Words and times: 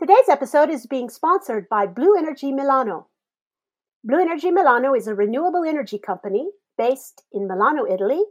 Today's 0.00 0.30
episode 0.30 0.70
is 0.70 0.86
being 0.86 1.10
sponsored 1.10 1.68
by 1.68 1.84
Blue 1.84 2.16
Energy 2.16 2.52
Milano. 2.52 3.08
Blue 4.02 4.18
Energy 4.18 4.50
Milano 4.50 4.94
is 4.94 5.06
a 5.06 5.14
renewable 5.14 5.62
energy 5.62 5.98
company 5.98 6.52
based 6.78 7.24
in 7.34 7.46
Milano, 7.46 7.84
Italy, 7.84 8.22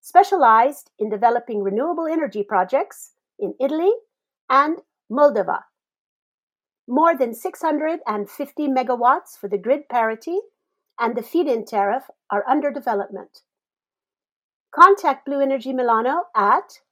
specialized 0.00 0.92
in 1.00 1.10
developing 1.10 1.64
renewable 1.64 2.06
energy 2.06 2.44
projects 2.44 3.10
in 3.40 3.54
Italy 3.58 3.90
and 4.48 4.82
Moldova. 5.10 5.62
More 6.86 7.18
than 7.18 7.34
650 7.34 8.68
megawatts 8.68 9.36
for 9.36 9.48
the 9.48 9.58
grid 9.58 9.88
parity 9.88 10.38
and 10.96 11.16
the 11.16 11.24
feed 11.24 11.48
in 11.48 11.64
tariff 11.64 12.04
are 12.30 12.48
under 12.48 12.70
development. 12.70 13.40
Contact 14.72 15.26
Blue 15.26 15.40
Energy 15.40 15.72
Milano 15.72 16.26
at 16.36 16.82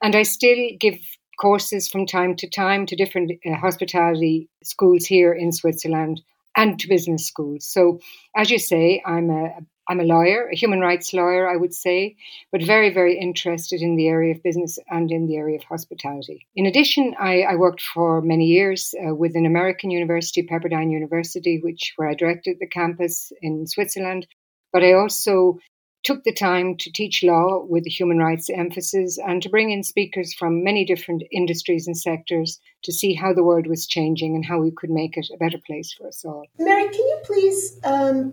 And 0.01 0.15
I 0.15 0.23
still 0.23 0.69
give 0.79 0.97
courses 1.39 1.87
from 1.87 2.07
time 2.07 2.35
to 2.37 2.49
time 2.49 2.87
to 2.87 2.95
different 2.95 3.31
uh, 3.45 3.53
hospitality 3.57 4.49
schools 4.63 5.05
here 5.05 5.31
in 5.31 5.51
Switzerland 5.51 6.23
and 6.57 6.77
to 6.79 6.89
business 6.89 7.25
schools. 7.25 7.65
So, 7.65 7.99
as 8.35 8.51
you 8.51 8.59
say, 8.59 9.01
I'm 9.05 9.29
a 9.29 9.59
I'm 9.89 10.01
a 10.01 10.03
lawyer, 10.03 10.49
a 10.51 10.55
human 10.55 10.81
rights 10.81 11.13
lawyer, 11.13 11.49
I 11.49 11.55
would 11.55 11.73
say, 11.73 12.17
but 12.51 12.61
very, 12.61 12.93
very 12.93 13.17
interested 13.17 13.81
in 13.81 13.95
the 13.95 14.07
area 14.07 14.35
of 14.35 14.43
business 14.43 14.77
and 14.89 15.09
in 15.09 15.27
the 15.27 15.37
area 15.37 15.55
of 15.57 15.63
hospitality. 15.63 16.45
In 16.55 16.65
addition, 16.65 17.15
I, 17.17 17.43
I 17.43 17.55
worked 17.55 17.81
for 17.81 18.21
many 18.21 18.47
years 18.47 18.93
uh, 18.93 19.15
with 19.15 19.35
an 19.35 19.45
American 19.45 19.89
university, 19.89 20.43
Pepperdine 20.43 20.91
University, 20.91 21.61
which 21.63 21.93
where 21.95 22.09
I 22.09 22.15
directed 22.15 22.57
the 22.59 22.67
campus 22.67 23.31
in 23.41 23.65
Switzerland. 23.65 24.27
But 24.73 24.83
I 24.83 24.91
also 24.91 25.59
took 26.07 26.23
the 26.23 26.31
time 26.31 26.77
to 26.77 26.89
teach 26.89 27.21
law 27.21 27.61
with 27.67 27.85
a 27.85 27.89
human 27.89 28.17
rights 28.17 28.49
emphasis 28.49 29.17
and 29.17 29.43
to 29.43 29.49
bring 29.49 29.71
in 29.71 29.83
speakers 29.83 30.33
from 30.33 30.63
many 30.63 30.85
different 30.85 31.21
industries 31.33 31.85
and 31.85 31.97
sectors 31.97 32.61
to 32.81 32.93
see 32.93 33.13
how 33.13 33.33
the 33.33 33.43
world 33.43 33.67
was 33.67 33.85
changing 33.85 34.33
and 34.33 34.45
how 34.45 34.57
we 34.57 34.71
could 34.71 34.89
make 34.89 35.17
it 35.17 35.27
a 35.33 35.37
better 35.37 35.57
place 35.67 35.91
for 35.91 36.07
us 36.07 36.23
all. 36.23 36.45
Mary, 36.57 36.85
can 36.85 36.93
you 36.93 37.19
please 37.25 37.77
um, 37.83 38.31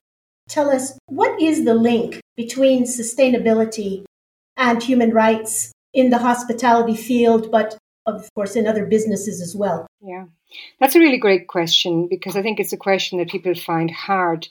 tell 0.48 0.70
us 0.70 0.96
what 1.06 1.42
is 1.42 1.64
the 1.64 1.74
link 1.74 2.20
between 2.36 2.84
sustainability 2.84 4.04
and 4.56 4.80
human 4.80 5.10
rights 5.10 5.72
in 5.92 6.10
the 6.10 6.18
hospitality 6.18 6.94
field, 6.94 7.50
but 7.50 7.76
of 8.06 8.28
course 8.36 8.54
in 8.54 8.68
other 8.68 8.86
businesses 8.86 9.40
as 9.40 9.56
well? 9.56 9.84
Yeah, 10.00 10.26
that's 10.78 10.94
a 10.94 11.00
really 11.00 11.18
great 11.18 11.48
question 11.48 12.06
because 12.06 12.36
I 12.36 12.42
think 12.42 12.60
it's 12.60 12.72
a 12.72 12.76
question 12.76 13.18
that 13.18 13.30
people 13.30 13.56
find 13.56 13.90
hard 13.90 14.46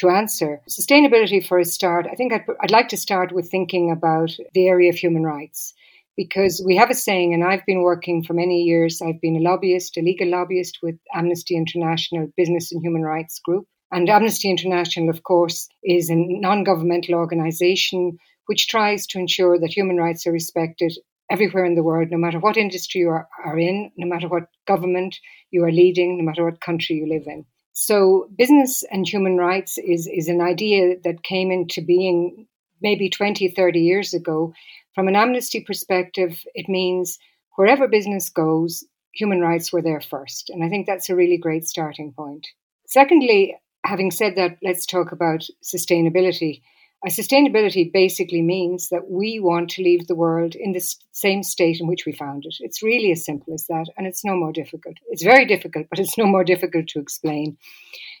to 0.00 0.08
answer. 0.08 0.60
Sustainability, 0.68 1.46
for 1.46 1.58
a 1.58 1.64
start, 1.64 2.06
I 2.10 2.14
think 2.14 2.32
I'd, 2.32 2.44
I'd 2.60 2.70
like 2.70 2.88
to 2.88 2.96
start 2.96 3.32
with 3.32 3.50
thinking 3.50 3.90
about 3.90 4.36
the 4.54 4.66
area 4.66 4.90
of 4.90 4.96
human 4.96 5.22
rights 5.22 5.74
because 6.16 6.62
we 6.64 6.76
have 6.76 6.90
a 6.90 6.94
saying, 6.94 7.32
and 7.32 7.44
I've 7.44 7.64
been 7.66 7.82
working 7.82 8.22
for 8.24 8.34
many 8.34 8.62
years. 8.62 9.00
I've 9.00 9.20
been 9.20 9.36
a 9.36 9.40
lobbyist, 9.40 9.96
a 9.96 10.02
legal 10.02 10.28
lobbyist 10.28 10.78
with 10.82 10.96
Amnesty 11.14 11.56
International 11.56 12.30
Business 12.36 12.72
and 12.72 12.82
Human 12.82 13.02
Rights 13.02 13.38
Group. 13.38 13.66
And 13.92 14.08
Amnesty 14.08 14.50
International, 14.50 15.08
of 15.08 15.22
course, 15.22 15.68
is 15.82 16.10
a 16.10 16.14
non 16.16 16.64
governmental 16.64 17.14
organization 17.14 18.18
which 18.46 18.68
tries 18.68 19.06
to 19.06 19.18
ensure 19.18 19.58
that 19.58 19.72
human 19.72 19.96
rights 19.96 20.26
are 20.26 20.32
respected 20.32 20.92
everywhere 21.30 21.64
in 21.64 21.74
the 21.74 21.82
world, 21.82 22.08
no 22.10 22.18
matter 22.18 22.40
what 22.40 22.56
industry 22.56 23.02
you 23.02 23.08
are, 23.08 23.28
are 23.44 23.58
in, 23.58 23.92
no 23.96 24.06
matter 24.06 24.28
what 24.28 24.48
government 24.66 25.16
you 25.50 25.64
are 25.64 25.70
leading, 25.70 26.18
no 26.18 26.24
matter 26.24 26.44
what 26.44 26.60
country 26.60 26.96
you 26.96 27.08
live 27.08 27.26
in. 27.26 27.44
So, 27.72 28.28
business 28.36 28.82
and 28.90 29.06
human 29.06 29.36
rights 29.36 29.78
is, 29.78 30.06
is 30.06 30.28
an 30.28 30.40
idea 30.40 30.96
that 31.04 31.22
came 31.22 31.50
into 31.50 31.80
being 31.80 32.46
maybe 32.82 33.08
20, 33.08 33.48
30 33.48 33.80
years 33.80 34.14
ago. 34.14 34.52
From 34.94 35.08
an 35.08 35.16
amnesty 35.16 35.60
perspective, 35.60 36.44
it 36.54 36.68
means 36.68 37.18
wherever 37.56 37.88
business 37.88 38.28
goes, 38.28 38.84
human 39.14 39.40
rights 39.40 39.72
were 39.72 39.82
there 39.82 40.00
first. 40.00 40.50
And 40.50 40.64
I 40.64 40.68
think 40.68 40.86
that's 40.86 41.10
a 41.10 41.16
really 41.16 41.38
great 41.38 41.66
starting 41.66 42.12
point. 42.12 42.46
Secondly, 42.86 43.56
having 43.84 44.10
said 44.10 44.36
that, 44.36 44.58
let's 44.62 44.86
talk 44.86 45.12
about 45.12 45.46
sustainability. 45.64 46.62
Sustainability 47.08 47.90
basically 47.90 48.42
means 48.42 48.90
that 48.90 49.10
we 49.10 49.40
want 49.40 49.70
to 49.70 49.82
leave 49.82 50.06
the 50.06 50.14
world 50.14 50.54
in 50.54 50.72
the 50.72 50.84
same 51.12 51.42
state 51.42 51.80
in 51.80 51.86
which 51.86 52.04
we 52.04 52.12
found 52.12 52.44
it. 52.44 52.56
It's 52.60 52.82
really 52.82 53.10
as 53.10 53.24
simple 53.24 53.54
as 53.54 53.66
that, 53.68 53.86
and 53.96 54.06
it's 54.06 54.22
no 54.22 54.36
more 54.36 54.52
difficult. 54.52 54.96
It's 55.08 55.22
very 55.22 55.46
difficult, 55.46 55.86
but 55.88 55.98
it's 55.98 56.18
no 56.18 56.26
more 56.26 56.44
difficult 56.44 56.88
to 56.88 57.00
explain. 57.00 57.56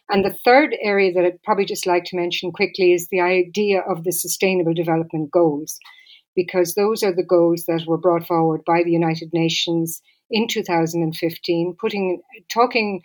And 0.08 0.24
the 0.24 0.36
third 0.44 0.74
area 0.80 1.12
that 1.12 1.24
I'd 1.24 1.42
probably 1.42 1.66
just 1.66 1.86
like 1.86 2.04
to 2.06 2.16
mention 2.16 2.52
quickly 2.52 2.94
is 2.94 3.08
the 3.08 3.20
idea 3.20 3.80
of 3.80 4.02
the 4.04 4.12
Sustainable 4.12 4.72
Development 4.72 5.30
Goals, 5.30 5.78
because 6.34 6.74
those 6.74 7.02
are 7.02 7.14
the 7.14 7.22
goals 7.22 7.64
that 7.68 7.84
were 7.86 7.98
brought 7.98 8.26
forward 8.26 8.62
by 8.66 8.82
the 8.82 8.92
United 8.92 9.28
Nations 9.34 10.00
in 10.30 10.48
2015, 10.48 11.76
putting 11.78 12.22
talking 12.50 13.02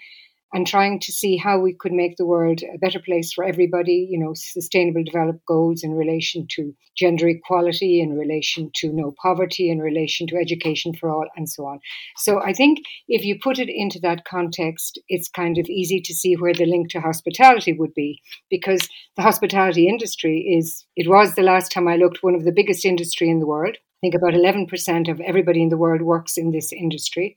and 0.55 0.65
trying 0.65 1.01
to 1.01 1.11
see 1.11 1.35
how 1.35 1.59
we 1.59 1.73
could 1.73 1.91
make 1.91 2.15
the 2.15 2.25
world 2.25 2.61
a 2.63 2.77
better 2.77 2.99
place 2.99 3.33
for 3.33 3.43
everybody, 3.43 4.07
you 4.09 4.17
know, 4.17 4.31
sustainable 4.33 5.03
development 5.03 5.41
goals 5.45 5.83
in 5.83 5.91
relation 5.91 6.47
to 6.49 6.73
gender 6.97 7.27
equality, 7.27 7.99
in 7.99 8.17
relation 8.17 8.71
to 8.73 8.89
no 8.93 9.13
poverty, 9.21 9.69
in 9.69 9.79
relation 9.79 10.25
to 10.25 10.37
education 10.37 10.93
for 10.93 11.09
all, 11.09 11.27
and 11.35 11.49
so 11.49 11.65
on. 11.65 11.81
So 12.15 12.41
I 12.41 12.53
think 12.53 12.79
if 13.09 13.25
you 13.25 13.37
put 13.37 13.59
it 13.59 13.67
into 13.67 13.99
that 13.99 14.23
context, 14.23 14.97
it's 15.09 15.27
kind 15.27 15.57
of 15.57 15.65
easy 15.67 15.99
to 15.99 16.13
see 16.13 16.35
where 16.35 16.53
the 16.53 16.65
link 16.65 16.89
to 16.91 17.01
hospitality 17.01 17.73
would 17.73 17.93
be, 17.93 18.21
because 18.49 18.87
the 19.17 19.23
hospitality 19.23 19.89
industry 19.89 20.39
is, 20.57 20.85
it 20.95 21.09
was 21.09 21.35
the 21.35 21.41
last 21.41 21.69
time 21.69 21.89
I 21.89 21.97
looked, 21.97 22.23
one 22.23 22.33
of 22.33 22.45
the 22.45 22.53
biggest 22.53 22.85
industry 22.85 23.29
in 23.29 23.41
the 23.41 23.47
world. 23.47 23.75
I 23.75 23.97
think 23.99 24.15
about 24.15 24.33
11% 24.33 25.11
of 25.11 25.19
everybody 25.19 25.61
in 25.61 25.67
the 25.67 25.77
world 25.77 26.01
works 26.01 26.37
in 26.37 26.51
this 26.51 26.71
industry. 26.71 27.35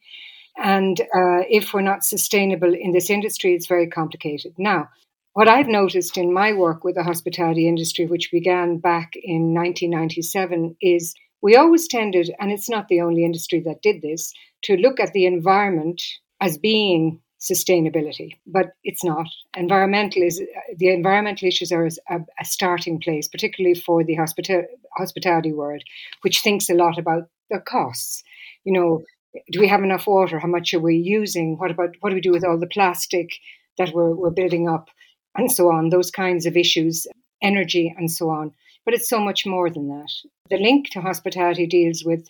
And 0.58 1.00
uh, 1.00 1.46
if 1.48 1.72
we're 1.72 1.80
not 1.82 2.04
sustainable 2.04 2.74
in 2.74 2.92
this 2.92 3.10
industry, 3.10 3.54
it's 3.54 3.66
very 3.66 3.86
complicated. 3.86 4.54
Now, 4.58 4.88
what 5.34 5.48
I've 5.48 5.68
noticed 5.68 6.18
in 6.18 6.32
my 6.32 6.52
work 6.52 6.82
with 6.82 6.96
the 6.96 7.04
hospitality 7.04 7.68
industry, 7.68 8.06
which 8.06 8.32
began 8.32 8.78
back 8.78 9.12
in 9.14 9.54
1997, 9.54 10.76
is 10.82 11.14
we 11.40 11.54
always 11.54 11.86
tended, 11.86 12.34
and 12.40 12.50
it's 12.50 12.68
not 12.68 12.88
the 12.88 13.00
only 13.00 13.24
industry 13.24 13.60
that 13.60 13.82
did 13.82 14.02
this, 14.02 14.32
to 14.62 14.76
look 14.76 14.98
at 14.98 15.12
the 15.12 15.26
environment 15.26 16.02
as 16.40 16.58
being 16.58 17.20
sustainability, 17.40 18.32
but 18.46 18.72
it's 18.82 19.04
not. 19.04 19.26
Environmental 19.56 20.22
is 20.22 20.42
the 20.76 20.92
environmental 20.92 21.46
issues 21.46 21.70
are 21.70 21.86
a, 21.86 22.20
a 22.40 22.44
starting 22.44 23.00
place, 23.00 23.28
particularly 23.28 23.78
for 23.78 24.02
the 24.02 24.16
hospita- 24.16 24.66
hospitality 24.96 25.52
world, 25.52 25.82
which 26.22 26.40
thinks 26.40 26.68
a 26.68 26.74
lot 26.74 26.98
about 26.98 27.28
the 27.48 27.60
costs. 27.60 28.24
You 28.64 28.72
know, 28.72 29.04
do 29.50 29.60
we 29.60 29.68
have 29.68 29.82
enough 29.82 30.06
water? 30.06 30.38
How 30.38 30.48
much 30.48 30.74
are 30.74 30.80
we 30.80 30.96
using? 30.96 31.56
What 31.58 31.70
about 31.70 31.96
what 32.00 32.10
do 32.10 32.14
we 32.14 32.20
do 32.20 32.32
with 32.32 32.44
all 32.44 32.58
the 32.58 32.66
plastic 32.66 33.30
that 33.76 33.92
we're, 33.94 34.14
we're 34.14 34.30
building 34.30 34.68
up, 34.68 34.88
and 35.36 35.50
so 35.50 35.70
on? 35.70 35.90
Those 35.90 36.10
kinds 36.10 36.46
of 36.46 36.56
issues, 36.56 37.06
energy, 37.42 37.94
and 37.96 38.10
so 38.10 38.30
on. 38.30 38.52
But 38.84 38.94
it's 38.94 39.08
so 39.08 39.20
much 39.20 39.46
more 39.46 39.70
than 39.70 39.88
that. 39.88 40.10
The 40.50 40.56
link 40.56 40.90
to 40.90 41.00
hospitality 41.00 41.66
deals 41.66 42.04
with 42.04 42.28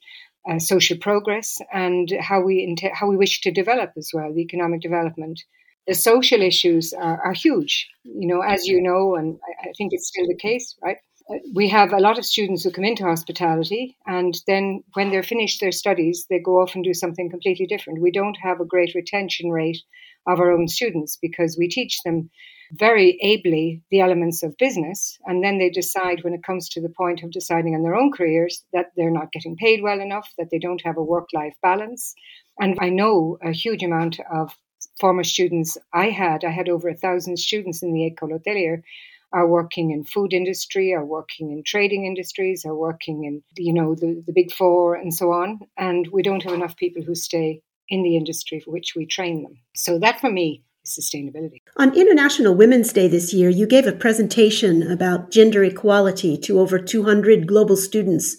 uh, 0.48 0.58
social 0.58 0.96
progress 0.98 1.60
and 1.72 2.10
how 2.20 2.40
we 2.40 2.64
int- 2.64 2.94
how 2.94 3.08
we 3.08 3.16
wish 3.16 3.40
to 3.42 3.50
develop 3.50 3.92
as 3.96 4.10
well, 4.12 4.32
the 4.32 4.40
economic 4.42 4.80
development. 4.80 5.44
The 5.86 5.94
social 5.94 6.42
issues 6.42 6.92
are, 6.92 7.20
are 7.22 7.32
huge, 7.32 7.88
you 8.04 8.26
know, 8.26 8.42
as 8.42 8.66
you 8.66 8.82
know, 8.82 9.16
and 9.16 9.38
I, 9.42 9.68
I 9.68 9.72
think 9.76 9.92
it's 9.92 10.08
still 10.08 10.26
the 10.26 10.36
case, 10.36 10.76
right? 10.82 10.98
We 11.54 11.68
have 11.68 11.92
a 11.92 12.00
lot 12.00 12.18
of 12.18 12.24
students 12.24 12.64
who 12.64 12.70
come 12.70 12.84
into 12.84 13.04
hospitality 13.04 13.96
and 14.06 14.34
then 14.46 14.82
when 14.94 15.10
they're 15.10 15.22
finished 15.22 15.60
their 15.60 15.72
studies 15.72 16.26
they 16.30 16.38
go 16.38 16.60
off 16.60 16.74
and 16.74 16.84
do 16.84 16.94
something 16.94 17.30
completely 17.30 17.66
different 17.66 18.00
we 18.00 18.10
don't 18.10 18.38
have 18.42 18.60
a 18.60 18.64
great 18.64 18.94
retention 18.94 19.50
rate 19.50 19.78
of 20.26 20.40
our 20.40 20.52
own 20.52 20.68
students 20.68 21.18
because 21.20 21.56
we 21.58 21.68
teach 21.68 22.00
them 22.04 22.30
very 22.72 23.18
ably 23.22 23.82
the 23.90 24.00
elements 24.00 24.42
of 24.42 24.56
business. 24.58 25.18
And 25.24 25.42
then 25.42 25.58
they 25.58 25.70
decide 25.70 26.22
when 26.22 26.34
it 26.34 26.44
comes 26.44 26.68
to 26.70 26.80
the 26.80 26.90
point 26.90 27.22
of 27.22 27.30
deciding 27.30 27.74
on 27.74 27.82
their 27.82 27.94
own 27.94 28.12
careers 28.12 28.62
that 28.72 28.92
they're 28.96 29.10
not 29.10 29.32
getting 29.32 29.56
paid 29.56 29.82
well 29.82 30.00
enough, 30.00 30.32
that 30.38 30.48
they 30.50 30.58
don't 30.58 30.82
have 30.84 30.96
a 30.96 31.02
work 31.02 31.28
life 31.32 31.54
balance. 31.62 32.14
And 32.60 32.76
I 32.80 32.90
know 32.90 33.38
a 33.42 33.52
huge 33.52 33.82
amount 33.82 34.18
of 34.30 34.54
former 35.00 35.24
students 35.24 35.78
I 35.94 36.10
had, 36.10 36.44
I 36.44 36.50
had 36.50 36.68
over 36.68 36.88
a 36.88 36.94
thousand 36.94 37.38
students 37.38 37.82
in 37.82 37.92
the 37.92 38.10
École 38.10 38.38
Hôtelière 38.38 38.82
are 39.32 39.46
working 39.46 39.90
in 39.90 40.04
food 40.04 40.32
industry, 40.32 40.92
are 40.94 41.04
working 41.04 41.50
in 41.50 41.62
trading 41.64 42.06
industries, 42.06 42.64
are 42.64 42.74
working 42.74 43.24
in, 43.24 43.42
you 43.56 43.72
know, 43.72 43.94
the, 43.94 44.22
the 44.26 44.32
big 44.32 44.52
four 44.52 44.94
and 44.94 45.12
so 45.12 45.32
on. 45.32 45.60
And 45.76 46.08
we 46.12 46.22
don't 46.22 46.42
have 46.44 46.54
enough 46.54 46.76
people 46.76 47.02
who 47.02 47.14
stay 47.14 47.62
in 47.88 48.02
the 48.02 48.16
industry 48.16 48.60
for 48.60 48.70
which 48.70 48.94
we 48.96 49.06
train 49.06 49.42
them. 49.42 49.58
So 49.74 49.98
that 49.98 50.20
for 50.20 50.30
me 50.30 50.62
is 50.84 50.98
sustainability. 50.98 51.62
On 51.76 51.96
International 51.96 52.54
Women's 52.54 52.92
Day 52.92 53.08
this 53.08 53.32
year, 53.32 53.48
you 53.50 53.66
gave 53.66 53.86
a 53.86 53.92
presentation 53.92 54.90
about 54.90 55.30
gender 55.30 55.62
equality 55.62 56.36
to 56.38 56.60
over 56.60 56.78
200 56.78 57.46
global 57.46 57.76
students 57.76 58.36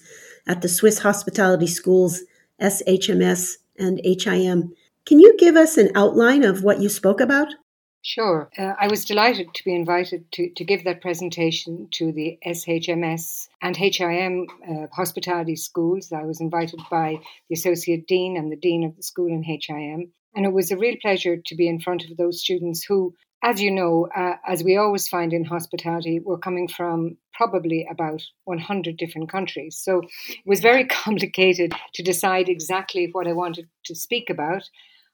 at 0.47 0.62
the 0.62 0.69
Swiss 0.69 1.00
Hospitality 1.00 1.68
Schools, 1.68 2.21
SHMS, 2.62 3.57
and 3.77 4.01
HIM. 4.03 4.74
Can 5.06 5.19
you 5.19 5.35
give 5.38 5.56
us 5.56 5.77
an 5.77 5.92
outline 5.95 6.44
of 6.44 6.63
what 6.63 6.81
you 6.81 6.89
spoke 6.89 7.21
about? 7.21 7.53
Sure. 8.01 8.49
Uh, 8.57 8.73
I 8.79 8.87
was 8.87 9.03
delighted 9.03 9.53
to 9.53 9.63
be 9.65 9.75
invited 9.75 10.31
to, 10.33 10.49
to 10.55 10.63
give 10.63 10.85
that 10.85 11.01
presentation 11.01 11.89
to 11.91 12.13
the 12.13 12.37
SHMS 12.45 13.49
and 13.61 13.75
HIM 13.75 14.47
uh, 14.67 14.87
hospitality 14.93 15.57
schools. 15.57 16.11
I 16.13 16.23
was 16.23 16.39
invited 16.39 16.79
by 16.89 17.19
the 17.49 17.55
Associate 17.55 18.07
Dean 18.07 18.37
and 18.37 18.51
the 18.51 18.55
Dean 18.55 18.85
of 18.85 18.95
the 18.95 19.03
school 19.03 19.27
in 19.27 19.43
HIM. 19.43 20.13
And 20.33 20.45
it 20.45 20.53
was 20.53 20.71
a 20.71 20.77
real 20.77 20.95
pleasure 21.01 21.37
to 21.45 21.55
be 21.55 21.67
in 21.67 21.81
front 21.81 22.05
of 22.05 22.15
those 22.15 22.39
students 22.39 22.85
who, 22.85 23.15
as 23.43 23.61
you 23.61 23.71
know, 23.71 24.07
uh, 24.15 24.35
as 24.47 24.63
we 24.63 24.77
always 24.77 25.09
find 25.09 25.33
in 25.33 25.43
hospitality, 25.43 26.19
were 26.19 26.37
coming 26.37 26.69
from 26.69 27.17
probably 27.33 27.85
about 27.91 28.21
100 28.45 28.95
different 28.95 29.29
countries. 29.29 29.77
So 29.77 30.03
it 30.29 30.45
was 30.45 30.61
very 30.61 30.85
complicated 31.03 31.73
to 31.95 32.03
decide 32.03 32.47
exactly 32.47 33.09
what 33.11 33.27
I 33.27 33.33
wanted 33.33 33.67
to 33.85 33.95
speak 33.95 34.29
about 34.29 34.63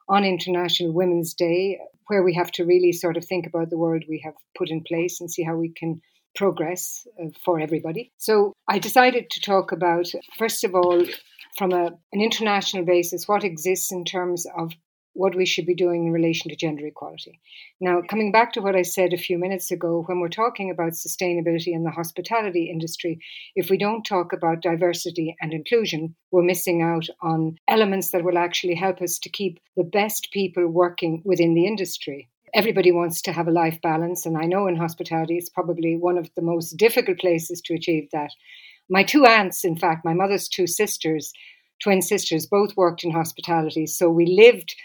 on 0.07 0.23
International 0.23 0.93
Women's 0.93 1.33
Day, 1.33 1.79
where 2.07 2.23
we 2.23 2.33
have 2.35 2.51
to 2.51 2.65
really 2.65 2.91
sort 2.91 3.17
of 3.17 3.25
think 3.25 3.47
about 3.47 3.69
the 3.69 3.77
world 3.77 4.03
we 4.07 4.21
have 4.23 4.35
put 4.57 4.69
in 4.69 4.83
place 4.83 5.19
and 5.19 5.31
see 5.31 5.43
how 5.43 5.55
we 5.55 5.69
can 5.69 6.01
progress 6.35 7.07
uh, 7.21 7.29
for 7.43 7.59
everybody. 7.59 8.11
So 8.17 8.53
I 8.67 8.79
decided 8.79 9.29
to 9.31 9.41
talk 9.41 9.71
about, 9.71 10.07
first 10.37 10.63
of 10.63 10.75
all, 10.75 11.03
from 11.57 11.71
a, 11.71 11.85
an 12.13 12.21
international 12.21 12.85
basis, 12.85 13.27
what 13.27 13.43
exists 13.43 13.91
in 13.91 14.03
terms 14.03 14.45
of 14.57 14.73
what 15.15 15.33
we 15.33 15.45
should 15.45 15.65
be 15.65 15.73
doing 15.73 16.05
in 16.05 16.11
relation 16.11 16.49
to 16.49 16.55
gender 16.55 16.85
equality. 16.85 17.39
Now, 17.79 18.01
coming 18.07 18.31
back 18.31 18.51
to 18.53 18.61
what 18.61 18.75
I 18.75 18.81
said 18.81 19.13
a 19.13 19.17
few 19.17 19.37
minutes 19.39 19.71
ago, 19.71 20.03
when 20.05 20.19
we're 20.19 20.27
talking 20.27 20.69
about 20.69 20.91
sustainability 20.91 21.73
in 21.73 21.83
the 21.83 21.91
hospitality 21.91 22.69
industry, 22.69 23.19
if 23.55 23.69
we 23.69 23.77
don't 23.77 24.03
talk 24.03 24.33
about 24.33 24.61
diversity 24.61 25.35
and 25.41 25.53
inclusion, 25.53 26.15
we're 26.31 26.43
missing 26.43 26.81
out 26.81 27.07
on 27.21 27.57
elements 27.67 28.11
that 28.11 28.23
will 28.23 28.37
actually 28.37 28.75
help 28.75 29.01
us 29.01 29.17
to 29.19 29.29
keep 29.29 29.59
the 29.77 29.83
best 29.85 30.29
people 30.31 30.67
working 30.67 31.21
within 31.23 31.55
the 31.55 31.65
industry. 31.65 32.29
Everybody 32.53 32.91
wants 32.91 33.21
to 33.23 33.31
have 33.31 33.47
a 33.47 33.51
life 33.51 33.81
balance, 33.81 34.25
and 34.25 34.37
I 34.37 34.45
know 34.45 34.67
in 34.67 34.75
hospitality 34.75 35.37
it's 35.37 35.49
probably 35.49 35.95
one 35.97 36.17
of 36.17 36.29
the 36.35 36.41
most 36.41 36.77
difficult 36.77 37.19
places 37.19 37.61
to 37.61 37.73
achieve 37.73 38.09
that. 38.11 38.31
My 38.89 39.03
two 39.03 39.25
aunts, 39.25 39.63
in 39.63 39.77
fact, 39.77 40.05
my 40.05 40.13
mother's 40.13 40.47
two 40.47 40.67
sisters, 40.67 41.33
twin 41.81 42.01
sisters, 42.01 42.45
both 42.45 42.77
worked 42.77 43.03
in 43.03 43.11
hospitality. 43.11 43.87
So 43.87 44.09
we 44.09 44.25
lived 44.25 44.75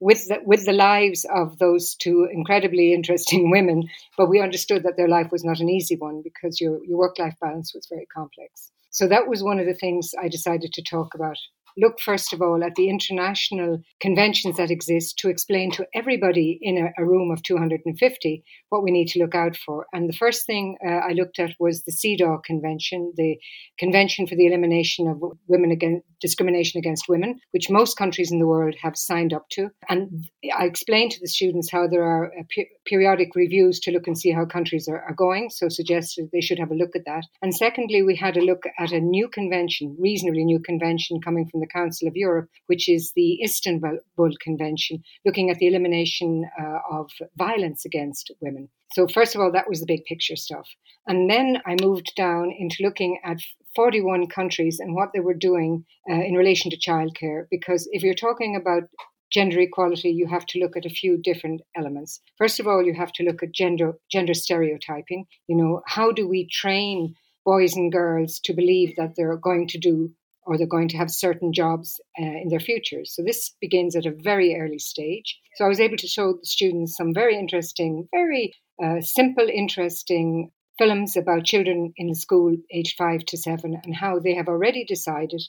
with 0.00 0.28
the, 0.28 0.38
with 0.44 0.64
the 0.64 0.72
lives 0.72 1.26
of 1.34 1.58
those 1.58 1.94
two 1.94 2.28
incredibly 2.32 2.92
interesting 2.92 3.50
women, 3.56 3.88
but 4.16 4.28
we 4.28 4.40
understood 4.40 4.82
that 4.84 4.96
their 4.96 5.08
life 5.08 5.30
was 5.32 5.44
not 5.44 5.60
an 5.60 5.68
easy 5.68 5.96
one 5.96 6.22
because 6.22 6.60
your, 6.60 6.84
your 6.84 6.98
work 6.98 7.18
life 7.18 7.34
balance 7.40 7.74
was 7.74 7.86
very 7.90 8.06
complex. 8.06 8.70
So 8.90 9.06
that 9.08 9.28
was 9.28 9.42
one 9.42 9.58
of 9.60 9.66
the 9.66 9.74
things 9.74 10.12
I 10.20 10.28
decided 10.28 10.72
to 10.72 10.82
talk 10.82 11.14
about 11.14 11.36
look 11.76 12.00
first 12.00 12.32
of 12.32 12.40
all 12.40 12.62
at 12.64 12.74
the 12.74 12.88
international 12.88 13.82
conventions 14.00 14.56
that 14.56 14.70
exist 14.70 15.18
to 15.18 15.28
explain 15.28 15.70
to 15.72 15.86
everybody 15.94 16.58
in 16.60 16.78
a, 16.78 17.02
a 17.02 17.04
room 17.04 17.30
of 17.30 17.42
250 17.42 18.44
what 18.68 18.82
we 18.82 18.90
need 18.90 19.08
to 19.08 19.18
look 19.18 19.34
out 19.34 19.56
for. 19.56 19.86
And 19.92 20.08
the 20.08 20.16
first 20.16 20.46
thing 20.46 20.76
uh, 20.86 20.90
I 20.90 21.12
looked 21.12 21.38
at 21.38 21.54
was 21.58 21.82
the 21.82 21.92
CEDAW 21.92 22.42
Convention, 22.44 23.12
the 23.16 23.38
Convention 23.78 24.26
for 24.26 24.34
the 24.34 24.46
Elimination 24.46 25.08
of 25.08 25.22
Women 25.46 25.70
Against 25.70 26.04
Discrimination 26.20 26.78
Against 26.78 27.08
Women, 27.08 27.40
which 27.52 27.70
most 27.70 27.96
countries 27.96 28.32
in 28.32 28.38
the 28.38 28.46
world 28.46 28.74
have 28.82 28.96
signed 28.96 29.32
up 29.32 29.48
to. 29.50 29.70
And 29.88 30.26
I 30.56 30.64
explained 30.64 31.12
to 31.12 31.20
the 31.20 31.28
students 31.28 31.70
how 31.70 31.86
there 31.86 32.02
are 32.02 32.26
uh, 32.26 32.42
pe- 32.50 32.68
periodic 32.86 33.34
reviews 33.34 33.78
to 33.80 33.90
look 33.90 34.06
and 34.06 34.18
see 34.18 34.30
how 34.30 34.44
countries 34.44 34.88
are, 34.88 35.00
are 35.00 35.14
going. 35.14 35.50
So 35.50 35.68
suggested 35.68 36.28
they 36.32 36.40
should 36.40 36.58
have 36.58 36.70
a 36.70 36.74
look 36.74 36.96
at 36.96 37.04
that. 37.06 37.24
And 37.42 37.54
secondly, 37.54 38.02
we 38.02 38.16
had 38.16 38.36
a 38.36 38.44
look 38.44 38.64
at 38.78 38.92
a 38.92 39.00
new 39.00 39.28
convention, 39.28 39.96
reasonably 39.98 40.44
new 40.44 40.60
convention 40.60 41.20
coming 41.20 41.48
from 41.48 41.57
the 41.60 41.66
Council 41.66 42.08
of 42.08 42.16
Europe, 42.16 42.48
which 42.66 42.88
is 42.88 43.12
the 43.14 43.42
Istanbul 43.42 43.98
Convention, 44.40 45.02
looking 45.24 45.50
at 45.50 45.58
the 45.58 45.66
elimination 45.66 46.48
uh, 46.60 46.78
of 46.90 47.10
violence 47.36 47.84
against 47.84 48.30
women. 48.40 48.68
So, 48.92 49.06
first 49.06 49.34
of 49.34 49.40
all, 49.40 49.52
that 49.52 49.68
was 49.68 49.80
the 49.80 49.86
big 49.86 50.04
picture 50.04 50.36
stuff. 50.36 50.68
And 51.06 51.28
then 51.30 51.58
I 51.66 51.76
moved 51.80 52.12
down 52.16 52.52
into 52.58 52.82
looking 52.82 53.18
at 53.24 53.38
41 53.76 54.28
countries 54.28 54.80
and 54.80 54.94
what 54.94 55.10
they 55.12 55.20
were 55.20 55.34
doing 55.34 55.84
uh, 56.10 56.14
in 56.14 56.34
relation 56.34 56.70
to 56.70 56.78
childcare. 56.78 57.44
Because 57.50 57.88
if 57.92 58.02
you're 58.02 58.14
talking 58.14 58.56
about 58.56 58.84
gender 59.30 59.60
equality, 59.60 60.10
you 60.10 60.26
have 60.26 60.46
to 60.46 60.58
look 60.58 60.76
at 60.76 60.86
a 60.86 60.90
few 60.90 61.18
different 61.18 61.60
elements. 61.76 62.20
First 62.38 62.60
of 62.60 62.66
all, 62.66 62.82
you 62.82 62.94
have 62.94 63.12
to 63.12 63.22
look 63.22 63.42
at 63.42 63.52
gender 63.52 63.94
gender 64.10 64.34
stereotyping. 64.34 65.26
You 65.48 65.56
know, 65.56 65.82
how 65.86 66.12
do 66.12 66.26
we 66.26 66.48
train 66.48 67.14
boys 67.44 67.76
and 67.76 67.92
girls 67.92 68.40
to 68.44 68.52
believe 68.52 68.94
that 68.96 69.14
they're 69.16 69.36
going 69.36 69.68
to 69.68 69.78
do 69.78 70.10
or 70.48 70.56
they're 70.56 70.66
going 70.66 70.88
to 70.88 70.96
have 70.96 71.10
certain 71.10 71.52
jobs 71.52 72.00
uh, 72.18 72.24
in 72.24 72.48
their 72.48 72.58
futures. 72.58 73.14
So 73.14 73.22
this 73.22 73.54
begins 73.60 73.94
at 73.94 74.06
a 74.06 74.16
very 74.22 74.56
early 74.58 74.78
stage. 74.78 75.38
So 75.56 75.66
I 75.66 75.68
was 75.68 75.78
able 75.78 75.98
to 75.98 76.06
show 76.06 76.32
the 76.32 76.46
students 76.46 76.96
some 76.96 77.12
very 77.12 77.38
interesting, 77.38 78.08
very 78.10 78.54
uh, 78.82 79.02
simple, 79.02 79.46
interesting 79.52 80.50
films 80.78 81.18
about 81.18 81.44
children 81.44 81.92
in 81.98 82.06
the 82.06 82.14
school 82.14 82.56
aged 82.72 82.96
five 82.96 83.26
to 83.26 83.36
seven 83.36 83.78
and 83.84 83.94
how 83.94 84.20
they 84.20 84.34
have 84.34 84.48
already 84.48 84.86
decided 84.86 85.42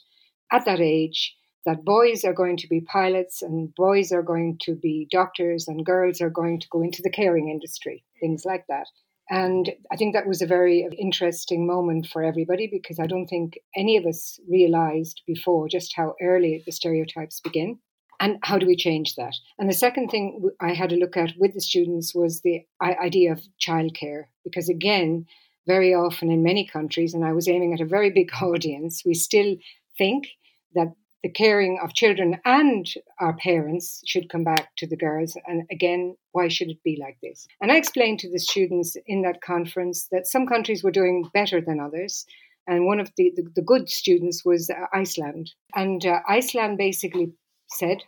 at 0.52 0.66
that 0.66 0.80
age 0.80 1.34
that 1.64 1.82
boys 1.82 2.22
are 2.24 2.34
going 2.34 2.58
to 2.58 2.68
be 2.68 2.82
pilots 2.82 3.40
and 3.40 3.74
boys 3.74 4.12
are 4.12 4.22
going 4.22 4.58
to 4.60 4.74
be 4.74 5.08
doctors 5.10 5.66
and 5.66 5.86
girls 5.86 6.20
are 6.20 6.30
going 6.30 6.60
to 6.60 6.68
go 6.70 6.82
into 6.82 7.00
the 7.00 7.10
caring 7.10 7.48
industry, 7.48 8.04
things 8.20 8.44
like 8.44 8.66
that. 8.68 8.86
And 9.30 9.70
I 9.92 9.96
think 9.96 10.12
that 10.12 10.26
was 10.26 10.42
a 10.42 10.46
very 10.46 10.88
interesting 10.98 11.64
moment 11.64 12.08
for 12.08 12.24
everybody 12.24 12.68
because 12.70 12.98
I 12.98 13.06
don't 13.06 13.28
think 13.28 13.58
any 13.76 13.96
of 13.96 14.04
us 14.04 14.40
realized 14.48 15.22
before 15.24 15.68
just 15.68 15.94
how 15.94 16.14
early 16.20 16.62
the 16.66 16.72
stereotypes 16.72 17.40
begin 17.40 17.78
and 18.20 18.38
how 18.42 18.58
do 18.58 18.66
we 18.66 18.76
change 18.76 19.14
that? 19.14 19.34
And 19.58 19.68
the 19.68 19.74
second 19.74 20.08
thing 20.08 20.50
I 20.60 20.74
had 20.74 20.90
to 20.90 20.96
look 20.96 21.16
at 21.16 21.32
with 21.38 21.54
the 21.54 21.60
students 21.60 22.14
was 22.14 22.42
the 22.42 22.62
idea 22.82 23.32
of 23.32 23.40
childcare 23.58 24.24
because, 24.44 24.68
again, 24.68 25.26
very 25.66 25.94
often 25.94 26.30
in 26.30 26.42
many 26.42 26.66
countries, 26.66 27.14
and 27.14 27.24
I 27.24 27.32
was 27.32 27.48
aiming 27.48 27.72
at 27.72 27.80
a 27.80 27.86
very 27.86 28.10
big 28.10 28.30
audience, 28.42 29.02
we 29.06 29.14
still 29.14 29.56
think 29.96 30.26
that 30.74 30.92
the 31.22 31.30
caring 31.30 31.78
of 31.82 31.94
children 31.94 32.40
and 32.44 32.86
our 33.18 33.34
parents 33.36 34.02
should 34.06 34.30
come 34.30 34.44
back 34.44 34.70
to 34.78 34.86
the 34.86 34.96
girls. 34.96 35.36
And 35.46 35.64
again, 35.70 36.16
why 36.32 36.48
should 36.48 36.70
it 36.70 36.82
be 36.82 36.98
like 37.00 37.18
this? 37.22 37.46
And 37.60 37.70
I 37.70 37.76
explained 37.76 38.20
to 38.20 38.30
the 38.30 38.38
students 38.38 38.96
in 39.06 39.22
that 39.22 39.42
conference 39.42 40.08
that 40.10 40.26
some 40.26 40.46
countries 40.46 40.82
were 40.82 40.90
doing 40.90 41.28
better 41.34 41.60
than 41.60 41.80
others. 41.80 42.24
And 42.66 42.86
one 42.86 43.00
of 43.00 43.10
the, 43.16 43.32
the, 43.36 43.44
the 43.56 43.62
good 43.62 43.88
students 43.88 44.44
was 44.44 44.70
uh, 44.70 44.86
Iceland. 44.92 45.50
And 45.74 46.04
uh, 46.06 46.20
Iceland 46.28 46.78
basically 46.78 47.32
said 47.68 47.98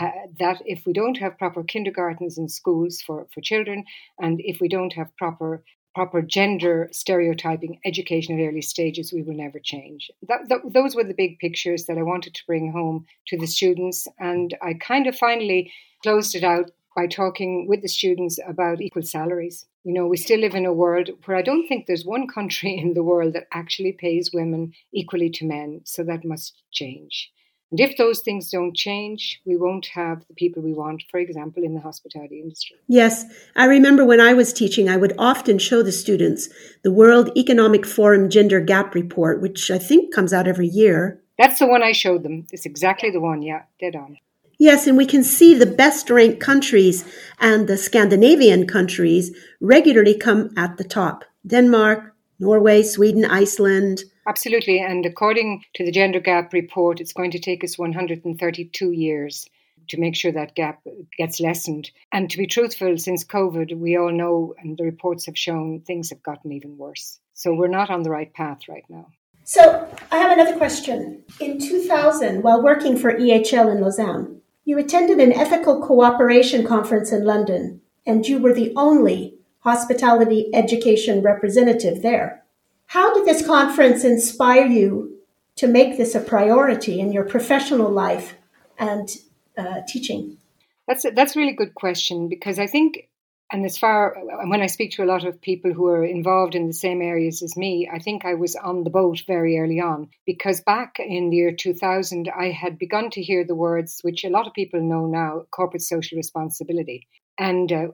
uh, 0.00 0.10
that 0.38 0.62
if 0.64 0.86
we 0.86 0.92
don't 0.92 1.18
have 1.18 1.38
proper 1.38 1.62
kindergartens 1.62 2.38
and 2.38 2.50
schools 2.50 3.02
for, 3.04 3.26
for 3.32 3.40
children, 3.40 3.84
and 4.18 4.40
if 4.42 4.60
we 4.60 4.68
don't 4.68 4.92
have 4.94 5.16
proper 5.16 5.62
proper 5.96 6.20
gender 6.20 6.90
stereotyping 6.92 7.80
education 7.86 8.38
at 8.38 8.46
early 8.46 8.60
stages, 8.60 9.14
we 9.14 9.22
will 9.22 9.34
never 9.34 9.58
change. 9.58 10.10
That, 10.28 10.46
that, 10.50 10.58
those 10.70 10.94
were 10.94 11.04
the 11.04 11.14
big 11.14 11.38
pictures 11.38 11.86
that 11.86 11.96
I 11.96 12.02
wanted 12.02 12.34
to 12.34 12.46
bring 12.46 12.70
home 12.70 13.06
to 13.28 13.38
the 13.38 13.46
students. 13.46 14.06
And 14.18 14.54
I 14.60 14.74
kind 14.74 15.06
of 15.06 15.16
finally 15.16 15.72
closed 16.02 16.34
it 16.34 16.44
out 16.44 16.70
by 16.94 17.06
talking 17.06 17.66
with 17.66 17.80
the 17.80 17.88
students 17.88 18.38
about 18.46 18.82
equal 18.82 19.04
salaries. 19.04 19.64
You 19.84 19.94
know, 19.94 20.06
we 20.06 20.18
still 20.18 20.38
live 20.38 20.54
in 20.54 20.66
a 20.66 20.72
world 20.84 21.08
where 21.24 21.38
I 21.38 21.40
don't 21.40 21.66
think 21.66 21.86
there's 21.86 22.04
one 22.04 22.28
country 22.28 22.76
in 22.82 22.92
the 22.92 23.02
world 23.02 23.32
that 23.32 23.46
actually 23.52 23.92
pays 23.92 24.34
women 24.34 24.74
equally 24.92 25.30
to 25.30 25.46
men. 25.46 25.80
So 25.84 26.04
that 26.04 26.26
must 26.26 26.62
change. 26.72 27.32
And 27.70 27.80
if 27.80 27.96
those 27.96 28.20
things 28.20 28.50
don't 28.50 28.76
change, 28.76 29.40
we 29.44 29.56
won't 29.56 29.86
have 29.86 30.26
the 30.28 30.34
people 30.34 30.62
we 30.62 30.72
want, 30.72 31.02
for 31.10 31.18
example, 31.18 31.64
in 31.64 31.74
the 31.74 31.80
hospitality 31.80 32.40
industry. 32.40 32.76
Yes. 32.86 33.24
I 33.56 33.64
remember 33.64 34.04
when 34.04 34.20
I 34.20 34.34
was 34.34 34.52
teaching, 34.52 34.88
I 34.88 34.96
would 34.96 35.14
often 35.18 35.58
show 35.58 35.82
the 35.82 35.90
students 35.92 36.48
the 36.82 36.92
World 36.92 37.30
Economic 37.36 37.84
Forum 37.84 38.30
Gender 38.30 38.60
Gap 38.60 38.94
Report, 38.94 39.40
which 39.40 39.70
I 39.70 39.78
think 39.78 40.14
comes 40.14 40.32
out 40.32 40.46
every 40.46 40.68
year. 40.68 41.20
That's 41.38 41.58
the 41.58 41.66
one 41.66 41.82
I 41.82 41.92
showed 41.92 42.22
them. 42.22 42.46
It's 42.52 42.66
exactly 42.66 43.10
the 43.10 43.20
one. 43.20 43.42
Yeah, 43.42 43.62
dead 43.80 43.96
on. 43.96 44.18
Yes, 44.58 44.86
and 44.86 44.96
we 44.96 45.04
can 45.04 45.22
see 45.22 45.52
the 45.52 45.66
best 45.66 46.08
ranked 46.08 46.40
countries 46.40 47.04
and 47.40 47.68
the 47.68 47.76
Scandinavian 47.76 48.66
countries 48.66 49.36
regularly 49.60 50.16
come 50.16 50.50
at 50.56 50.78
the 50.78 50.84
top 50.84 51.24
Denmark, 51.46 52.14
Norway, 52.38 52.82
Sweden, 52.82 53.24
Iceland. 53.24 54.04
Absolutely. 54.26 54.80
And 54.80 55.06
according 55.06 55.64
to 55.74 55.84
the 55.84 55.92
Gender 55.92 56.20
Gap 56.20 56.52
report, 56.52 57.00
it's 57.00 57.12
going 57.12 57.30
to 57.32 57.38
take 57.38 57.62
us 57.62 57.78
132 57.78 58.90
years 58.90 59.48
to 59.88 60.00
make 60.00 60.16
sure 60.16 60.32
that 60.32 60.56
gap 60.56 60.82
gets 61.16 61.38
lessened. 61.38 61.90
And 62.10 62.28
to 62.30 62.38
be 62.38 62.46
truthful, 62.46 62.98
since 62.98 63.24
COVID, 63.24 63.78
we 63.78 63.96
all 63.96 64.10
know, 64.10 64.54
and 64.58 64.76
the 64.76 64.84
reports 64.84 65.26
have 65.26 65.38
shown, 65.38 65.80
things 65.80 66.10
have 66.10 66.22
gotten 66.22 66.52
even 66.52 66.76
worse. 66.76 67.20
So 67.34 67.54
we're 67.54 67.68
not 67.68 67.90
on 67.90 68.02
the 68.02 68.10
right 68.10 68.32
path 68.32 68.68
right 68.68 68.84
now. 68.88 69.06
So 69.44 69.88
I 70.10 70.16
have 70.16 70.32
another 70.32 70.56
question. 70.56 71.22
In 71.38 71.60
2000, 71.60 72.42
while 72.42 72.64
working 72.64 72.96
for 72.96 73.12
EHL 73.12 73.70
in 73.70 73.80
Lausanne, 73.80 74.40
you 74.64 74.76
attended 74.76 75.20
an 75.20 75.32
ethical 75.32 75.80
cooperation 75.80 76.66
conference 76.66 77.12
in 77.12 77.24
London, 77.24 77.80
and 78.04 78.26
you 78.26 78.38
were 78.38 78.52
the 78.52 78.72
only 78.74 79.38
hospitality 79.60 80.50
education 80.52 81.22
representative 81.22 82.02
there. 82.02 82.42
How 82.86 83.14
did 83.14 83.26
this 83.26 83.44
conference 83.46 84.04
inspire 84.04 84.66
you 84.66 85.18
to 85.56 85.66
make 85.66 85.96
this 85.96 86.14
a 86.14 86.20
priority 86.20 87.00
in 87.00 87.12
your 87.12 87.24
professional 87.24 87.90
life 87.90 88.34
and 88.78 89.08
uh, 89.56 89.80
teaching? 89.88 90.38
That's 90.86 91.04
a, 91.04 91.10
that's 91.10 91.34
a 91.34 91.38
really 91.38 91.54
good 91.54 91.74
question 91.74 92.28
because 92.28 92.58
I 92.58 92.66
think 92.66 93.08
and 93.52 93.64
as 93.64 93.78
far 93.78 94.16
and 94.40 94.50
when 94.50 94.60
I 94.60 94.66
speak 94.66 94.92
to 94.92 95.04
a 95.04 95.06
lot 95.06 95.24
of 95.24 95.40
people 95.40 95.72
who 95.72 95.86
are 95.86 96.04
involved 96.04 96.54
in 96.54 96.66
the 96.66 96.72
same 96.72 97.00
areas 97.00 97.42
as 97.42 97.56
me, 97.56 97.88
I 97.92 97.98
think 98.00 98.24
I 98.24 98.34
was 98.34 98.56
on 98.56 98.82
the 98.82 98.90
boat 98.90 99.22
very 99.26 99.58
early 99.58 99.80
on 99.80 100.08
because 100.24 100.60
back 100.60 100.96
in 100.98 101.30
the 101.30 101.36
year 101.36 101.52
2000, 101.52 102.28
I 102.36 102.50
had 102.50 102.78
begun 102.78 103.10
to 103.10 103.22
hear 103.22 103.44
the 103.44 103.54
words 103.54 104.00
which 104.02 104.24
a 104.24 104.30
lot 104.30 104.46
of 104.48 104.54
people 104.54 104.80
know 104.80 105.06
now 105.06 105.46
corporate 105.50 105.82
social 105.82 106.16
responsibility. 106.16 107.06
And 107.38 107.70
uh, 107.70 107.88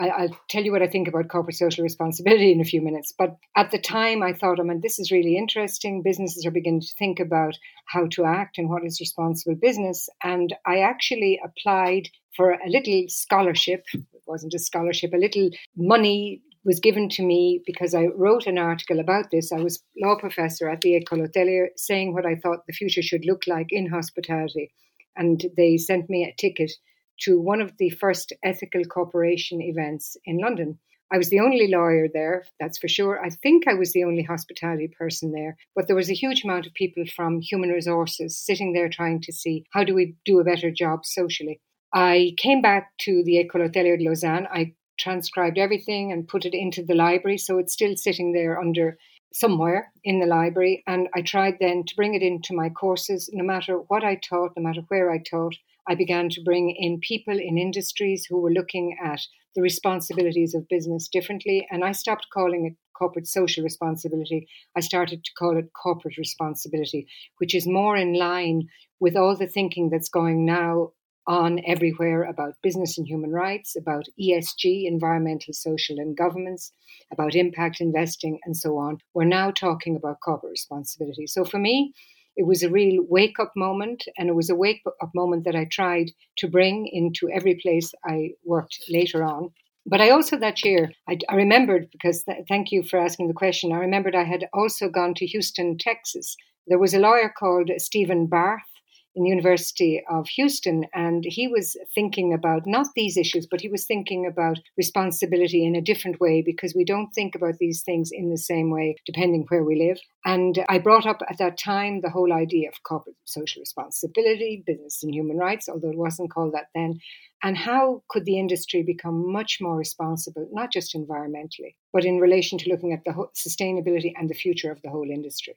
I, 0.00 0.26
will 0.26 0.36
tell 0.48 0.62
you 0.62 0.72
what 0.72 0.82
I 0.82 0.86
think 0.86 1.08
about 1.08 1.28
corporate 1.28 1.56
social 1.56 1.82
responsibility 1.82 2.52
in 2.52 2.60
a 2.60 2.64
few 2.64 2.80
minutes. 2.80 3.12
But 3.16 3.36
at 3.56 3.70
the 3.70 3.78
time, 3.78 4.22
I 4.22 4.32
thought, 4.32 4.58
I 4.58 4.62
mean, 4.62 4.80
this 4.80 4.98
is 4.98 5.12
really 5.12 5.36
interesting. 5.36 6.02
Businesses 6.02 6.46
are 6.46 6.50
beginning 6.50 6.80
to 6.80 6.94
think 6.98 7.20
about 7.20 7.58
how 7.86 8.06
to 8.12 8.24
act 8.24 8.56
and 8.56 8.70
what 8.70 8.84
is 8.84 9.00
responsible 9.00 9.56
business. 9.60 10.08
And 10.22 10.54
I 10.66 10.78
actually 10.78 11.38
applied 11.44 12.08
for 12.36 12.52
a 12.52 12.68
little 12.68 13.04
scholarship 13.08 13.84
It 13.92 14.22
wasn't 14.26 14.54
a 14.54 14.58
scholarship, 14.58 15.12
a 15.12 15.18
little 15.18 15.50
money 15.76 16.42
was 16.64 16.80
given 16.80 17.08
to 17.08 17.22
me 17.22 17.62
because 17.66 17.94
I 17.94 18.06
wrote 18.06 18.46
an 18.46 18.58
article 18.58 19.00
about 19.00 19.30
this. 19.30 19.50
I 19.50 19.60
was 19.60 19.82
law 20.00 20.16
professor 20.18 20.68
at 20.68 20.82
the 20.82 20.92
École 20.92 21.26
Hôtelière 21.26 21.68
saying 21.76 22.12
what 22.12 22.26
I 22.26 22.36
thought 22.36 22.66
the 22.66 22.72
future 22.72 23.02
should 23.02 23.24
look 23.24 23.42
like 23.46 23.68
in 23.70 23.88
hospitality. 23.88 24.70
And 25.16 25.42
they 25.56 25.78
sent 25.78 26.10
me 26.10 26.24
a 26.24 26.34
ticket 26.38 26.72
to 27.20 27.40
one 27.40 27.60
of 27.60 27.76
the 27.78 27.90
first 27.90 28.32
ethical 28.42 28.84
cooperation 28.84 29.60
events 29.60 30.16
in 30.24 30.38
London. 30.38 30.78
I 31.12 31.18
was 31.18 31.28
the 31.28 31.40
only 31.40 31.66
lawyer 31.66 32.06
there, 32.12 32.44
that's 32.60 32.78
for 32.78 32.86
sure. 32.86 33.20
I 33.24 33.30
think 33.30 33.66
I 33.66 33.74
was 33.74 33.92
the 33.92 34.04
only 34.04 34.22
hospitality 34.22 34.88
person 34.88 35.32
there, 35.32 35.56
but 35.74 35.88
there 35.88 35.96
was 35.96 36.08
a 36.08 36.14
huge 36.14 36.44
amount 36.44 36.66
of 36.66 36.74
people 36.74 37.04
from 37.04 37.40
human 37.40 37.70
resources 37.70 38.38
sitting 38.38 38.72
there 38.72 38.88
trying 38.88 39.20
to 39.22 39.32
see 39.32 39.64
how 39.72 39.82
do 39.82 39.94
we 39.94 40.14
do 40.24 40.38
a 40.38 40.44
better 40.44 40.70
job 40.70 41.04
socially. 41.04 41.60
I 41.92 42.34
came 42.36 42.62
back 42.62 42.92
to 43.00 43.24
the 43.24 43.44
École 43.44 43.68
Hôtelière 43.68 43.98
de 43.98 44.04
Lausanne. 44.04 44.46
I 44.52 44.74
transcribed 45.00 45.58
everything 45.58 46.12
and 46.12 46.28
put 46.28 46.44
it 46.44 46.54
into 46.54 46.84
the 46.84 46.94
library, 46.94 47.38
so 47.38 47.58
it's 47.58 47.72
still 47.72 47.96
sitting 47.96 48.32
there 48.32 48.60
under 48.60 48.96
somewhere 49.32 49.92
in 50.04 50.20
the 50.20 50.26
library. 50.26 50.84
And 50.86 51.08
I 51.14 51.22
tried 51.22 51.56
then 51.60 51.84
to 51.86 51.96
bring 51.96 52.14
it 52.14 52.22
into 52.22 52.54
my 52.54 52.68
courses. 52.68 53.28
No 53.32 53.44
matter 53.44 53.78
what 53.88 54.04
I 54.04 54.14
taught, 54.14 54.52
no 54.56 54.62
matter 54.62 54.82
where 54.88 55.10
I 55.10 55.18
taught, 55.18 55.56
I 55.90 55.96
began 55.96 56.28
to 56.30 56.42
bring 56.44 56.70
in 56.78 57.00
people 57.00 57.36
in 57.36 57.58
industries 57.58 58.24
who 58.24 58.40
were 58.40 58.52
looking 58.52 58.96
at 59.04 59.20
the 59.56 59.60
responsibilities 59.60 60.54
of 60.54 60.68
business 60.68 61.08
differently. 61.08 61.66
And 61.68 61.82
I 61.82 61.90
stopped 61.90 62.28
calling 62.32 62.66
it 62.66 62.76
corporate 62.96 63.26
social 63.26 63.64
responsibility. 63.64 64.46
I 64.76 64.80
started 64.82 65.24
to 65.24 65.30
call 65.36 65.58
it 65.58 65.72
corporate 65.72 66.16
responsibility, 66.16 67.08
which 67.38 67.56
is 67.56 67.66
more 67.66 67.96
in 67.96 68.14
line 68.14 68.68
with 69.00 69.16
all 69.16 69.36
the 69.36 69.48
thinking 69.48 69.90
that's 69.90 70.08
going 70.08 70.46
now 70.46 70.92
on 71.26 71.60
everywhere 71.66 72.22
about 72.22 72.54
business 72.62 72.96
and 72.96 73.08
human 73.08 73.32
rights, 73.32 73.74
about 73.74 74.04
ESG, 74.20 74.86
environmental, 74.86 75.52
social, 75.52 75.98
and 75.98 76.16
governance, 76.16 76.72
about 77.12 77.34
impact 77.34 77.80
investing, 77.80 78.38
and 78.44 78.56
so 78.56 78.78
on. 78.78 78.98
We're 79.12 79.24
now 79.24 79.50
talking 79.50 79.96
about 79.96 80.20
corporate 80.24 80.52
responsibility. 80.52 81.26
So 81.26 81.44
for 81.44 81.58
me, 81.58 81.94
it 82.40 82.46
was 82.46 82.62
a 82.62 82.70
real 82.70 83.04
wake 83.06 83.38
up 83.38 83.52
moment, 83.54 84.04
and 84.16 84.30
it 84.30 84.34
was 84.34 84.48
a 84.48 84.54
wake 84.54 84.80
up 85.02 85.10
moment 85.14 85.44
that 85.44 85.54
I 85.54 85.66
tried 85.66 86.10
to 86.38 86.48
bring 86.48 86.88
into 86.90 87.28
every 87.28 87.56
place 87.56 87.92
I 88.02 88.30
worked 88.46 88.78
later 88.88 89.22
on. 89.22 89.50
But 89.84 90.00
I 90.00 90.08
also 90.08 90.38
that 90.38 90.64
year, 90.64 90.90
I, 91.06 91.18
I 91.28 91.34
remembered 91.34 91.88
because 91.92 92.24
th- 92.24 92.46
thank 92.48 92.72
you 92.72 92.82
for 92.82 92.98
asking 92.98 93.28
the 93.28 93.34
question. 93.34 93.72
I 93.72 93.76
remembered 93.76 94.14
I 94.14 94.24
had 94.24 94.46
also 94.54 94.88
gone 94.88 95.12
to 95.16 95.26
Houston, 95.26 95.76
Texas. 95.76 96.34
There 96.66 96.78
was 96.78 96.94
a 96.94 96.98
lawyer 96.98 97.30
called 97.38 97.70
Stephen 97.76 98.26
Barth 98.26 98.72
in 99.14 99.24
the 99.24 99.30
University 99.30 100.02
of 100.08 100.28
Houston, 100.28 100.86
and 100.94 101.24
he 101.26 101.48
was 101.48 101.76
thinking 101.94 102.32
about 102.32 102.66
not 102.66 102.86
these 102.94 103.16
issues, 103.16 103.46
but 103.50 103.60
he 103.60 103.68
was 103.68 103.84
thinking 103.86 104.26
about 104.26 104.58
responsibility 104.76 105.66
in 105.66 105.74
a 105.74 105.82
different 105.82 106.20
way 106.20 106.42
because 106.44 106.74
we 106.74 106.84
don't 106.84 107.10
think 107.12 107.34
about 107.34 107.58
these 107.58 107.82
things 107.82 108.10
in 108.12 108.30
the 108.30 108.38
same 108.38 108.70
way 108.70 108.96
depending 109.06 109.46
where 109.48 109.64
we 109.64 109.76
live. 109.76 109.98
And 110.24 110.64
I 110.68 110.78
brought 110.78 111.06
up 111.06 111.18
at 111.28 111.38
that 111.38 111.58
time 111.58 112.00
the 112.00 112.10
whole 112.10 112.32
idea 112.32 112.68
of 112.68 112.82
corporate 112.84 113.16
social 113.24 113.60
responsibility, 113.60 114.62
business 114.66 115.02
and 115.02 115.12
human 115.12 115.38
rights, 115.38 115.68
although 115.68 115.90
it 115.90 115.98
wasn't 115.98 116.30
called 116.30 116.54
that 116.54 116.68
then. 116.74 117.00
And 117.42 117.56
how 117.56 118.02
could 118.08 118.26
the 118.26 118.38
industry 118.38 118.82
become 118.82 119.32
much 119.32 119.58
more 119.60 119.76
responsible, 119.76 120.48
not 120.52 120.70
just 120.70 120.94
environmentally, 120.94 121.74
but 121.92 122.04
in 122.04 122.18
relation 122.18 122.58
to 122.58 122.70
looking 122.70 122.92
at 122.92 123.04
the 123.04 123.12
sustainability 123.34 124.12
and 124.14 124.28
the 124.28 124.34
future 124.34 124.70
of 124.70 124.82
the 124.82 124.90
whole 124.90 125.08
industry? 125.10 125.54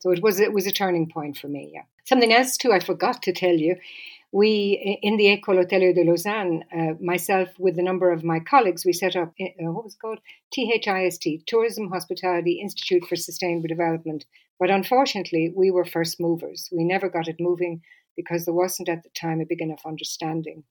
So 0.00 0.10
it 0.10 0.22
was 0.22 0.40
it 0.40 0.52
was 0.52 0.66
a 0.66 0.72
turning 0.72 1.08
point 1.08 1.36
for 1.38 1.48
me. 1.48 1.70
Yeah. 1.72 1.82
Something 2.04 2.32
else 2.32 2.56
too, 2.56 2.72
I 2.72 2.80
forgot 2.80 3.22
to 3.22 3.32
tell 3.32 3.54
you. 3.54 3.76
We 4.32 4.98
in 5.02 5.16
the 5.16 5.26
École 5.36 5.58
Hôtelière 5.58 5.94
de 5.94 6.04
Lausanne, 6.04 6.64
uh, 6.72 6.94
myself 7.00 7.48
with 7.58 7.78
a 7.78 7.82
number 7.82 8.12
of 8.12 8.22
my 8.24 8.40
colleagues, 8.40 8.84
we 8.84 8.92
set 8.92 9.16
up 9.16 9.32
uh, 9.40 9.70
what 9.72 9.84
was 9.84 9.96
called 9.96 10.20
THIST, 10.54 11.26
Tourism 11.46 11.88
Hospitality 11.90 12.60
Institute 12.60 13.04
for 13.08 13.16
Sustainable 13.16 13.68
Development. 13.68 14.24
But 14.58 14.70
unfortunately, 14.70 15.52
we 15.54 15.70
were 15.70 15.84
first 15.84 16.20
movers. 16.20 16.68
We 16.70 16.84
never 16.84 17.08
got 17.08 17.28
it 17.28 17.40
moving 17.40 17.82
because 18.16 18.44
there 18.44 18.54
wasn't 18.54 18.88
at 18.88 19.02
the 19.02 19.10
time 19.10 19.40
a 19.40 19.46
big 19.46 19.62
enough 19.62 19.82
understanding 19.84 20.64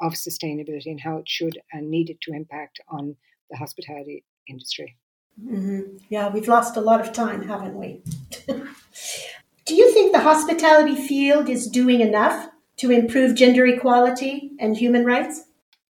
of 0.00 0.14
sustainability 0.14 0.86
and 0.86 1.00
how 1.00 1.18
it 1.18 1.28
should 1.28 1.58
and 1.72 1.90
needed 1.90 2.18
to 2.22 2.32
impact 2.32 2.80
on 2.88 3.16
the 3.50 3.56
hospitality 3.56 4.24
industry. 4.48 4.96
Mm-hmm. 5.42 5.96
Yeah, 6.08 6.28
we've 6.28 6.48
lost 6.48 6.76
a 6.76 6.80
lot 6.80 7.00
of 7.00 7.12
time, 7.12 7.46
haven't 7.46 7.74
we? 7.74 8.02
Do 9.66 9.74
you 9.74 9.92
think 9.92 10.12
the 10.12 10.20
hospitality 10.20 10.94
field 10.94 11.48
is 11.48 11.68
doing 11.68 12.00
enough 12.00 12.50
to 12.76 12.90
improve 12.90 13.34
gender 13.34 13.66
equality 13.66 14.50
and 14.58 14.76
human 14.76 15.04
rights? 15.04 15.42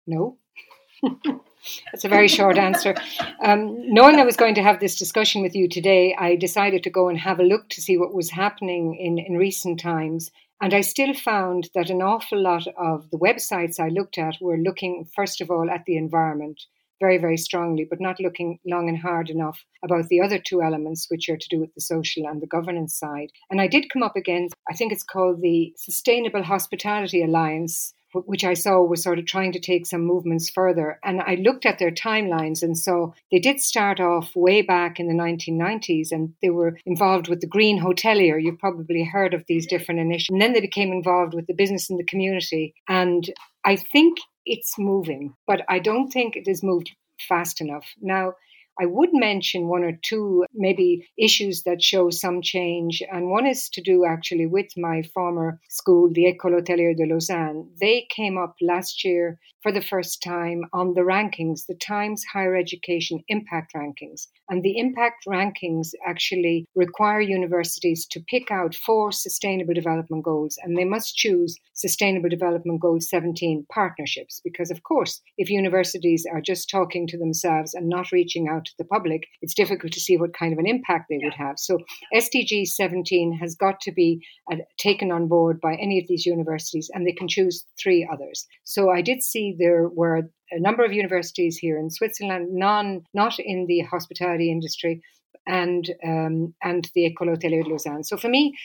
No. 0.07 0.39
That's 1.93 2.05
a 2.05 2.09
very 2.09 2.29
short 2.29 2.59
answer. 2.59 2.95
Um, 3.43 3.93
knowing 3.93 4.17
I 4.17 4.25
was 4.25 4.37
going 4.37 4.55
to 4.57 4.63
have 4.63 4.81
this 4.81 4.97
discussion 4.97 5.43
with 5.43 5.55
you 5.55 5.69
today, 5.69 6.15
I 6.17 6.37
decided 6.37 6.83
to 6.85 6.91
go 6.91 7.09
and 7.09 7.19
have 7.19 7.41
a 7.41 7.45
look 7.45 7.69
to 7.71 7.81
see 7.81 7.97
what 7.97 8.15
was 8.15 8.31
happening 8.31 8.97
in, 8.97 9.19
in 9.19 9.37
recent 9.37 9.81
times. 9.81 10.31
And 10.61 10.73
I 10.73 10.83
still 10.83 11.15
found 11.15 11.71
that 11.75 11.91
an 11.91 12.03
awful 12.03 12.41
lot 12.41 12.67
of 12.77 13.11
the 13.11 13.19
websites 13.19 13.81
I 13.81 13.89
looked 13.89 14.19
at 14.19 14.37
were 14.41 14.59
looking, 14.59 15.09
first 15.17 15.41
of 15.41 15.51
all, 15.51 15.71
at 15.71 15.85
the 15.87 15.97
environment 15.97 16.61
very, 17.01 17.19
very 17.19 17.37
strongly, 17.37 17.87
but 17.89 18.01
not 18.01 18.21
looking 18.21 18.59
long 18.67 18.89
and 18.89 18.99
hard 18.99 19.31
enough 19.31 19.65
about 19.83 20.09
the 20.09 20.21
other 20.21 20.39
two 20.39 20.63
elements, 20.63 21.07
which 21.09 21.29
are 21.29 21.37
to 21.37 21.49
do 21.49 21.61
with 21.61 21.75
the 21.75 21.81
social 21.81 22.27
and 22.27 22.41
the 22.41 22.47
governance 22.47 22.99
side. 22.99 23.31
And 23.51 23.61
I 23.61 23.67
did 23.67 23.91
come 23.93 24.03
up 24.03 24.17
against, 24.17 24.55
I 24.71 24.75
think 24.75 24.93
it's 24.93 25.05
called 25.05 25.41
the 25.41 25.73
Sustainable 25.77 26.43
Hospitality 26.43 27.23
Alliance, 27.23 27.95
which 28.15 28.45
I 28.45 28.55
saw 28.55 28.83
was 28.83 29.03
sort 29.03 29.19
of 29.19 29.27
trying 29.27 29.53
to 29.53 29.61
take 29.61 29.87
some 29.87 30.07
movements 30.07 30.51
further. 30.51 30.99
And 31.05 31.21
I 31.21 31.35
looked 31.35 31.67
at 31.67 31.79
their 31.79 31.91
timelines 31.91 32.63
and 32.63 32.79
saw 32.79 33.13
they 33.31 33.41
did 33.41 33.61
start 33.61 34.01
off 34.01 34.31
way 34.37 34.63
back 34.63 35.01
in 35.01 35.09
the 35.09 35.15
1990s 35.15 36.13
and 36.13 36.35
they 36.41 36.51
were 36.51 36.79
involved 36.87 37.29
with 37.29 37.41
the 37.41 37.49
Green 37.49 37.81
Hotelier. 37.81 38.41
You've 38.41 38.59
probably 38.59 39.05
heard 39.05 39.35
of 39.35 39.45
these 39.49 39.67
different 39.67 40.01
initiatives. 40.01 40.31
And 40.31 40.41
then 40.41 40.53
they 40.53 40.61
became 40.61 40.93
involved 40.93 41.35
with 41.35 41.47
the 41.47 41.55
business 41.55 41.91
and 41.91 41.99
the 41.99 42.05
community. 42.05 42.75
And 42.89 43.29
I 43.65 43.77
think 43.77 44.19
it's 44.47 44.79
moving, 44.79 45.35
but 45.47 45.63
I 45.69 45.79
don't 45.79 46.11
think 46.11 46.37
it 46.37 46.47
has 46.47 46.63
moved 46.63 46.93
fast 47.29 47.61
enough. 47.61 47.87
Now, 48.01 48.35
I 48.81 48.87
would 48.87 49.11
mention 49.13 49.69
one 49.69 49.85
or 49.85 49.99
two 50.03 50.45
maybe 50.53 51.09
issues 51.17 51.63
that 51.63 51.83
show 51.83 52.11
some 52.11 52.43
change. 52.43 53.03
And 53.13 53.31
one 53.31 53.47
is 53.47 53.69
to 53.71 53.81
do 53.81 54.05
actually 54.05 54.47
with 54.47 54.71
my 54.77 55.03
former 55.15 55.61
school, 55.69 56.11
the 56.13 56.25
École 56.25 56.61
Hôtelière 56.61 56.97
de 56.97 57.07
Lausanne. 57.07 57.69
They 57.81 58.07
came 58.11 58.37
up 58.37 58.57
last 58.61 59.05
year 59.05 59.39
for 59.63 59.73
the 59.73 59.81
first 59.81 60.23
time 60.23 60.63
on 60.73 60.93
the 60.93 61.01
rankings, 61.01 61.67
the 61.67 61.75
Times 61.75 62.23
Higher 62.33 62.55
Education 62.55 63.25
Impact 63.29 63.73
Rankings. 63.75 64.27
And 64.51 64.63
the 64.63 64.77
impact 64.79 65.25
rankings 65.27 65.93
actually 66.07 66.67
require 66.75 67.21
universities 67.21 68.07
to 68.11 68.21
pick 68.29 68.51
out 68.51 68.75
four 68.75 69.11
sustainable 69.11 69.73
development 69.73 70.23
goals, 70.23 70.59
and 70.63 70.77
they 70.77 70.85
must 70.85 71.17
choose 71.17 71.57
Sustainable 71.73 72.29
Development 72.29 72.79
Goal 72.79 73.01
17 73.01 73.67
partnerships. 73.73 74.43
Because, 74.45 74.71
of 74.71 74.83
course, 74.83 75.23
if 75.39 75.49
universities 75.49 76.27
are 76.31 76.43
just 76.43 76.69
talking 76.69 77.07
to 77.07 77.19
themselves 77.19 77.73
and 77.73 77.89
not 77.89 78.13
reaching 78.13 78.49
out 78.49 78.64
to 78.65 78.73
the 78.79 78.85
public, 78.85 79.27
it's 79.43 79.55
difficult 79.55 79.93
to 79.93 80.01
see 80.01 80.17
what 80.17 80.35
kind 80.35 80.53
of 80.53 80.59
an 80.59 80.67
impact 80.67 81.07
they 81.09 81.21
would 81.23 81.35
have. 81.35 81.59
So, 81.59 81.79
SDG 82.15 82.67
17 82.67 83.39
has 83.41 83.55
got 83.55 83.81
to 83.83 83.93
be 83.93 84.25
uh, 84.51 84.57
taken 84.79 85.11
on 85.11 85.29
board 85.29 85.61
by 85.61 85.75
any 85.75 85.99
of 85.99 86.07
these 86.09 86.27
universities, 86.27 86.91
and 86.93 87.07
they 87.07 87.13
can 87.13 87.29
choose 87.29 87.65
three 87.83 88.09
others. 88.11 88.47
So, 88.65 88.91
I 88.91 89.03
did 89.03 89.23
see 89.23 89.57
there 89.59 89.89
were 89.89 90.23
a 90.51 90.61
number 90.61 90.85
of 90.85 90.93
universities 90.93 91.57
here 91.57 91.79
in 91.79 91.91
Switzerland, 91.91 92.49
non 92.53 93.03
not 93.13 93.39
in 93.39 93.67
the 93.67 93.81
hospitality 93.81 94.51
industry, 94.51 95.03
and 95.47 95.89
um, 96.05 96.55
and 96.63 96.89
the 96.95 97.11
École 97.11 97.29
Hôtelière 97.29 97.65
de 97.65 97.71
Lausanne. 97.71 98.05
So 98.05 98.17
for 98.17 98.29
me, 98.29 98.57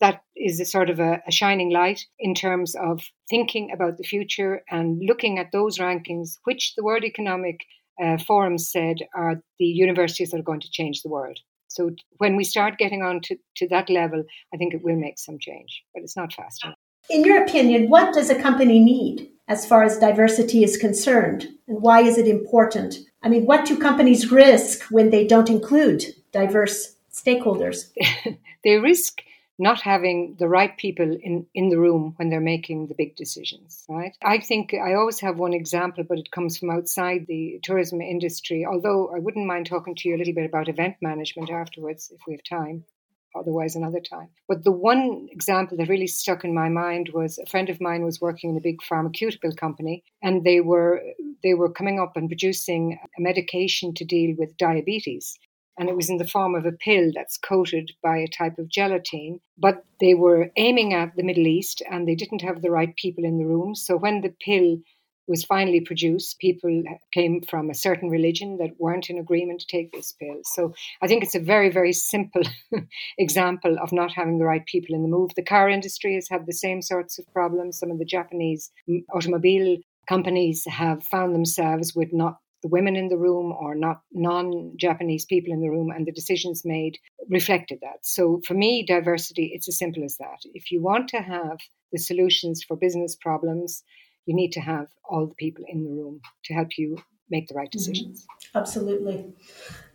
that 0.00 0.22
is 0.36 0.60
a 0.60 0.64
sort 0.64 0.90
of 0.90 1.00
a, 1.00 1.20
a, 1.26 1.32
shining 1.32 1.70
light 1.70 2.00
in 2.20 2.34
terms 2.34 2.74
of 2.76 3.02
thinking 3.28 3.72
about 3.72 3.98
the 3.98 4.04
future 4.04 4.62
and 4.70 5.00
looking 5.04 5.38
at 5.38 5.50
those 5.52 5.78
rankings, 5.78 6.38
which 6.44 6.74
the 6.76 6.84
World 6.84 7.04
Economic 7.04 7.60
uh, 8.02 8.18
Forum 8.18 8.58
said 8.58 8.96
are 9.14 9.40
the 9.58 9.64
universities 9.64 10.30
that 10.30 10.40
are 10.40 10.50
going 10.50 10.60
to 10.60 10.70
change 10.70 11.02
the 11.02 11.08
world. 11.08 11.38
So 11.68 11.90
when 12.16 12.36
we 12.36 12.44
start 12.44 12.78
getting 12.78 13.02
on 13.02 13.20
to, 13.24 13.36
to 13.56 13.68
that 13.68 13.90
level, 13.90 14.24
I 14.52 14.56
think 14.56 14.74
it 14.74 14.82
will 14.82 14.96
make 14.96 15.18
some 15.18 15.38
change, 15.38 15.82
but 15.94 16.02
it's 16.02 16.16
not 16.16 16.32
fast 16.32 16.64
enough. 16.64 16.78
In 17.10 17.24
your 17.24 17.42
opinion, 17.42 17.88
what 17.88 18.14
does 18.14 18.30
a 18.30 18.40
company 18.40 18.78
need 18.78 19.30
as 19.48 19.66
far 19.66 19.82
as 19.82 19.98
diversity 19.98 20.64
is 20.64 20.76
concerned? 20.76 21.48
And 21.66 21.80
why 21.80 22.00
is 22.00 22.18
it 22.18 22.26
important? 22.26 22.96
I 23.22 23.28
mean, 23.28 23.46
what 23.46 23.66
do 23.66 23.78
companies 23.78 24.30
risk 24.30 24.84
when 24.90 25.10
they 25.10 25.26
don't 25.26 25.50
include 25.50 26.04
diverse 26.32 26.96
stakeholders? 27.12 27.90
they 28.64 28.76
risk 28.76 29.22
not 29.58 29.80
having 29.80 30.36
the 30.38 30.48
right 30.48 30.76
people 30.76 31.16
in, 31.20 31.46
in 31.54 31.68
the 31.68 31.78
room 31.78 32.14
when 32.16 32.30
they're 32.30 32.40
making 32.40 32.86
the 32.86 32.94
big 32.94 33.16
decisions, 33.16 33.84
right? 33.88 34.16
I 34.22 34.38
think 34.38 34.72
I 34.72 34.94
always 34.94 35.20
have 35.20 35.38
one 35.38 35.52
example, 35.52 36.04
but 36.08 36.18
it 36.18 36.30
comes 36.30 36.56
from 36.58 36.70
outside 36.70 37.26
the 37.26 37.58
tourism 37.62 38.00
industry, 38.00 38.64
although 38.64 39.12
I 39.14 39.18
wouldn't 39.18 39.46
mind 39.46 39.66
talking 39.66 39.96
to 39.96 40.08
you 40.08 40.16
a 40.16 40.18
little 40.18 40.34
bit 40.34 40.48
about 40.48 40.68
event 40.68 40.96
management 41.02 41.50
afterwards 41.50 42.12
if 42.14 42.20
we 42.26 42.34
have 42.34 42.44
time 42.44 42.84
otherwise 43.36 43.76
another 43.76 44.00
time. 44.00 44.28
But 44.48 44.64
the 44.64 44.72
one 44.72 45.28
example 45.30 45.76
that 45.76 45.88
really 45.88 46.06
stuck 46.06 46.44
in 46.44 46.54
my 46.54 46.68
mind 46.68 47.10
was 47.12 47.38
a 47.38 47.46
friend 47.46 47.68
of 47.68 47.80
mine 47.80 48.04
was 48.04 48.20
working 48.20 48.50
in 48.50 48.56
a 48.56 48.60
big 48.60 48.82
pharmaceutical 48.82 49.54
company 49.54 50.04
and 50.22 50.44
they 50.44 50.60
were 50.60 51.02
they 51.42 51.54
were 51.54 51.70
coming 51.70 52.00
up 52.00 52.16
and 52.16 52.28
producing 52.28 52.98
a 53.16 53.20
medication 53.20 53.94
to 53.94 54.04
deal 54.04 54.34
with 54.36 54.56
diabetes. 54.56 55.38
And 55.78 55.88
it 55.88 55.96
was 55.96 56.10
in 56.10 56.16
the 56.16 56.26
form 56.26 56.54
of 56.54 56.66
a 56.66 56.72
pill 56.72 57.12
that's 57.14 57.38
coated 57.38 57.92
by 58.02 58.18
a 58.18 58.28
type 58.28 58.58
of 58.58 58.68
gelatine. 58.68 59.40
But 59.56 59.84
they 60.00 60.14
were 60.14 60.50
aiming 60.56 60.94
at 60.94 61.16
the 61.16 61.22
Middle 61.22 61.46
East 61.46 61.82
and 61.90 62.06
they 62.06 62.14
didn't 62.14 62.42
have 62.42 62.62
the 62.62 62.70
right 62.70 62.94
people 62.96 63.24
in 63.24 63.38
the 63.38 63.46
room. 63.46 63.74
So 63.74 63.96
when 63.96 64.20
the 64.20 64.34
pill 64.44 64.78
was 65.28 65.44
finally 65.44 65.80
produced, 65.80 66.38
people 66.38 66.82
came 67.12 67.42
from 67.42 67.68
a 67.68 67.74
certain 67.74 68.08
religion 68.08 68.56
that 68.58 68.80
weren't 68.80 69.10
in 69.10 69.18
agreement 69.18 69.60
to 69.60 69.66
take 69.66 69.92
this 69.92 70.12
pill. 70.12 70.40
So 70.44 70.74
I 71.02 71.06
think 71.06 71.22
it's 71.22 71.34
a 71.34 71.40
very, 71.40 71.70
very 71.70 71.92
simple 71.92 72.42
example 73.18 73.76
of 73.80 73.92
not 73.92 74.12
having 74.12 74.38
the 74.38 74.46
right 74.46 74.64
people 74.64 74.96
in 74.96 75.02
the 75.02 75.08
move. 75.08 75.30
The 75.36 75.44
car 75.44 75.68
industry 75.68 76.14
has 76.14 76.28
had 76.28 76.46
the 76.46 76.52
same 76.52 76.80
sorts 76.80 77.18
of 77.18 77.30
problems. 77.32 77.78
Some 77.78 77.90
of 77.90 77.98
the 77.98 78.06
Japanese 78.06 78.72
automobile 79.14 79.76
companies 80.08 80.64
have 80.66 81.04
found 81.04 81.34
themselves 81.34 81.94
with 81.94 82.08
not 82.12 82.38
the 82.68 82.74
women 82.74 82.96
in 82.96 83.08
the 83.08 83.16
room 83.16 83.52
or 83.52 83.74
not 83.74 84.02
non 84.12 84.72
Japanese 84.76 85.24
people 85.24 85.52
in 85.52 85.60
the 85.60 85.70
room, 85.70 85.90
and 85.90 86.06
the 86.06 86.12
decisions 86.12 86.62
made 86.64 86.98
reflected 87.28 87.78
that. 87.80 87.98
So 88.02 88.40
for 88.46 88.54
me, 88.54 88.84
diversity, 88.86 89.52
it's 89.54 89.68
as 89.68 89.78
simple 89.78 90.04
as 90.04 90.16
that. 90.18 90.40
If 90.54 90.70
you 90.70 90.82
want 90.82 91.08
to 91.08 91.18
have 91.18 91.58
the 91.92 91.98
solutions 91.98 92.62
for 92.62 92.76
business 92.76 93.16
problems, 93.16 93.82
you 94.26 94.34
need 94.34 94.52
to 94.52 94.60
have 94.60 94.88
all 95.08 95.26
the 95.26 95.34
people 95.34 95.64
in 95.68 95.84
the 95.84 95.90
room 95.90 96.20
to 96.44 96.54
help 96.54 96.76
you 96.76 96.98
make 97.30 97.48
the 97.48 97.54
right 97.54 97.68
mm-hmm. 97.68 97.78
decisions. 97.78 98.22
Mm-hmm. 98.22 98.58
Absolutely. 98.58 99.32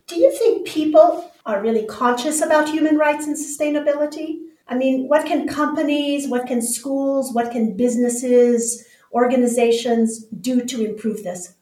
Do 0.06 0.16
you 0.16 0.36
think 0.36 0.66
people 0.66 1.32
are 1.46 1.62
really 1.62 1.86
conscious 1.86 2.42
about 2.42 2.68
human 2.68 2.98
rights 2.98 3.26
and 3.26 3.36
sustainability? 3.36 4.38
I 4.66 4.74
mean, 4.74 5.08
what 5.08 5.26
can 5.26 5.46
companies, 5.46 6.28
what 6.28 6.46
can 6.46 6.60
schools, 6.60 7.32
what 7.32 7.52
can 7.52 7.76
businesses, 7.76 8.84
organizations 9.12 10.24
do 10.24 10.64
to 10.64 10.84
improve 10.84 11.22
this? 11.22 11.54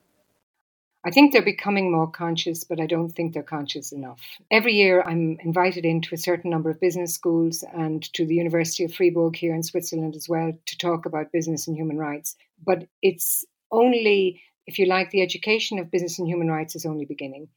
I 1.04 1.10
think 1.10 1.32
they're 1.32 1.42
becoming 1.42 1.90
more 1.90 2.08
conscious, 2.08 2.62
but 2.62 2.80
I 2.80 2.86
don't 2.86 3.10
think 3.10 3.32
they're 3.32 3.42
conscious 3.42 3.90
enough. 3.90 4.20
Every 4.50 4.74
year, 4.74 5.02
I'm 5.02 5.36
invited 5.40 5.84
into 5.84 6.14
a 6.14 6.18
certain 6.18 6.50
number 6.50 6.70
of 6.70 6.80
business 6.80 7.12
schools 7.12 7.64
and 7.74 8.02
to 8.14 8.24
the 8.24 8.36
University 8.36 8.84
of 8.84 8.94
Fribourg 8.94 9.34
here 9.34 9.54
in 9.54 9.64
Switzerland 9.64 10.14
as 10.14 10.28
well 10.28 10.52
to 10.66 10.78
talk 10.78 11.04
about 11.04 11.32
business 11.32 11.66
and 11.66 11.76
human 11.76 11.98
rights. 11.98 12.36
But 12.64 12.86
it's 13.02 13.44
only, 13.72 14.42
if 14.66 14.78
you 14.78 14.86
like, 14.86 15.10
the 15.10 15.22
education 15.22 15.80
of 15.80 15.90
business 15.90 16.20
and 16.20 16.28
human 16.28 16.48
rights 16.48 16.76
is 16.76 16.86
only 16.86 17.04
beginning. 17.04 17.48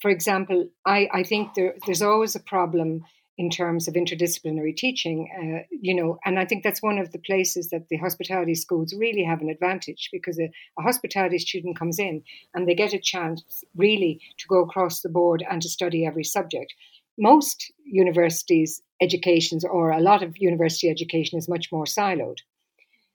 For 0.00 0.10
example, 0.10 0.68
I, 0.86 1.08
I 1.12 1.22
think 1.22 1.52
there, 1.52 1.74
there's 1.84 2.00
always 2.00 2.34
a 2.34 2.40
problem 2.40 3.04
in 3.38 3.48
terms 3.48 3.88
of 3.88 3.94
interdisciplinary 3.94 4.76
teaching, 4.76 5.28
uh, 5.34 5.66
you 5.70 5.94
know, 5.94 6.18
and 6.24 6.38
I 6.38 6.44
think 6.44 6.62
that's 6.62 6.82
one 6.82 6.98
of 6.98 7.12
the 7.12 7.18
places 7.18 7.70
that 7.70 7.88
the 7.88 7.96
hospitality 7.96 8.54
schools 8.54 8.94
really 8.94 9.24
have 9.24 9.40
an 9.40 9.48
advantage 9.48 10.10
because 10.12 10.38
a, 10.38 10.50
a, 10.78 10.82
hospitality 10.82 11.38
student 11.38 11.78
comes 11.78 11.98
in 11.98 12.22
and 12.54 12.68
they 12.68 12.74
get 12.74 12.92
a 12.92 12.98
chance 12.98 13.64
really 13.74 14.20
to 14.38 14.46
go 14.48 14.62
across 14.62 15.00
the 15.00 15.08
board 15.08 15.42
and 15.50 15.62
to 15.62 15.68
study 15.68 16.04
every 16.04 16.24
subject. 16.24 16.74
Most 17.18 17.72
universities' 17.84 18.82
educations, 19.00 19.64
or 19.64 19.90
a 19.90 20.00
lot 20.00 20.22
of 20.22 20.36
university 20.38 20.90
education, 20.90 21.38
is 21.38 21.48
much 21.48 21.68
more 21.72 21.84
siloed. 21.84 22.38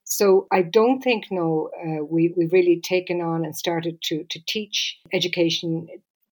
So 0.06 0.48
I 0.52 0.62
don't 0.62 1.02
think 1.02 1.26
no, 1.32 1.70
uh, 1.84 2.04
we 2.04 2.34
we've 2.38 2.54
really 2.54 2.80
taken 2.80 3.22
on 3.22 3.44
and 3.44 3.56
started 3.56 4.02
to 4.04 4.24
to 4.30 4.40
teach 4.48 4.98
education 5.12 5.88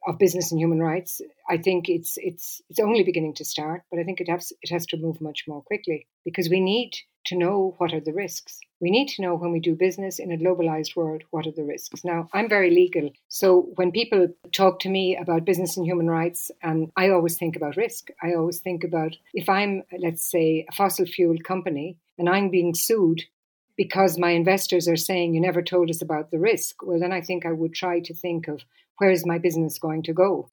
of 0.07 0.19
business 0.19 0.51
and 0.51 0.59
human 0.59 0.79
rights. 0.79 1.21
I 1.49 1.57
think 1.57 1.89
it's 1.89 2.17
it's 2.17 2.61
it's 2.69 2.79
only 2.79 3.03
beginning 3.03 3.35
to 3.35 3.45
start, 3.45 3.83
but 3.89 3.99
I 3.99 4.03
think 4.03 4.19
it 4.19 4.29
has 4.29 4.51
it 4.61 4.71
has 4.71 4.85
to 4.87 4.97
move 4.97 5.21
much 5.21 5.45
more 5.47 5.61
quickly 5.61 6.07
because 6.25 6.49
we 6.49 6.59
need 6.59 6.91
to 7.25 7.37
know 7.37 7.75
what 7.77 7.93
are 7.93 8.01
the 8.01 8.13
risks. 8.13 8.59
We 8.81 8.91
need 8.91 9.07
to 9.09 9.21
know 9.21 9.35
when 9.35 9.53
we 9.53 9.61
do 9.61 9.75
business 9.75 10.19
in 10.19 10.31
a 10.31 10.37
globalized 10.37 10.95
world 10.95 11.23
what 11.31 11.47
are 11.47 11.53
the 11.53 11.63
risks. 11.63 12.03
Now, 12.03 12.27
I'm 12.33 12.49
very 12.49 12.69
legal, 12.69 13.11
so 13.29 13.69
when 13.75 13.91
people 13.91 14.27
talk 14.51 14.79
to 14.79 14.89
me 14.89 15.15
about 15.15 15.45
business 15.45 15.77
and 15.77 15.85
human 15.85 16.09
rights, 16.09 16.51
and 16.61 16.91
I 16.97 17.09
always 17.09 17.37
think 17.37 17.55
about 17.55 17.77
risk. 17.77 18.09
I 18.21 18.33
always 18.33 18.59
think 18.59 18.83
about 18.83 19.15
if 19.33 19.47
I'm, 19.47 19.83
let's 19.97 20.29
say, 20.29 20.65
a 20.69 20.75
fossil 20.75 21.05
fuel 21.05 21.37
company 21.43 21.97
and 22.17 22.29
I'm 22.29 22.49
being 22.49 22.75
sued 22.75 23.23
because 23.75 24.17
my 24.17 24.31
investors 24.31 24.87
are 24.87 24.95
saying 24.95 25.33
you 25.33 25.41
never 25.41 25.61
told 25.61 25.89
us 25.89 26.01
about 26.01 26.31
the 26.31 26.39
risk, 26.39 26.83
well, 26.83 26.99
then 26.99 27.11
I 27.11 27.21
think 27.21 27.45
I 27.45 27.51
would 27.51 27.73
try 27.73 27.99
to 28.01 28.13
think 28.13 28.47
of 28.47 28.63
where 28.97 29.11
is 29.11 29.25
my 29.25 29.37
business 29.37 29.79
going 29.79 30.03
to 30.03 30.13
go? 30.13 30.49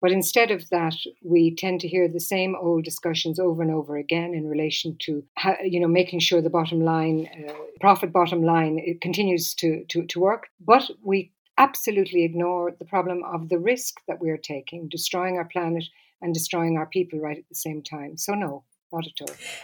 But 0.00 0.12
instead 0.12 0.50
of 0.50 0.68
that, 0.68 0.94
we 1.22 1.54
tend 1.54 1.80
to 1.80 1.88
hear 1.88 2.08
the 2.08 2.20
same 2.20 2.54
old 2.54 2.84
discussions 2.84 3.38
over 3.40 3.62
and 3.62 3.70
over 3.70 3.96
again 3.96 4.34
in 4.34 4.46
relation 4.46 4.96
to, 5.00 5.24
you 5.62 5.80
know, 5.80 5.88
making 5.88 6.20
sure 6.20 6.42
the 6.42 6.50
bottom 6.50 6.80
line, 6.84 7.26
uh, 7.48 7.54
profit 7.80 8.12
bottom 8.12 8.42
line, 8.42 8.78
it 8.78 9.00
continues 9.00 9.54
to, 9.54 9.82
to, 9.88 10.04
to 10.06 10.20
work. 10.20 10.48
But 10.60 10.90
we 11.02 11.32
absolutely 11.56 12.24
ignore 12.24 12.72
the 12.78 12.84
problem 12.84 13.22
of 13.24 13.48
the 13.48 13.58
risk 13.58 13.94
that 14.06 14.20
we're 14.20 14.36
taking, 14.36 14.88
destroying 14.88 15.38
our 15.38 15.46
planet 15.46 15.84
and 16.20 16.34
destroying 16.34 16.76
our 16.76 16.86
people 16.86 17.18
right 17.18 17.38
at 17.38 17.48
the 17.48 17.54
same 17.54 17.82
time. 17.82 18.18
So, 18.18 18.34
no, 18.34 18.64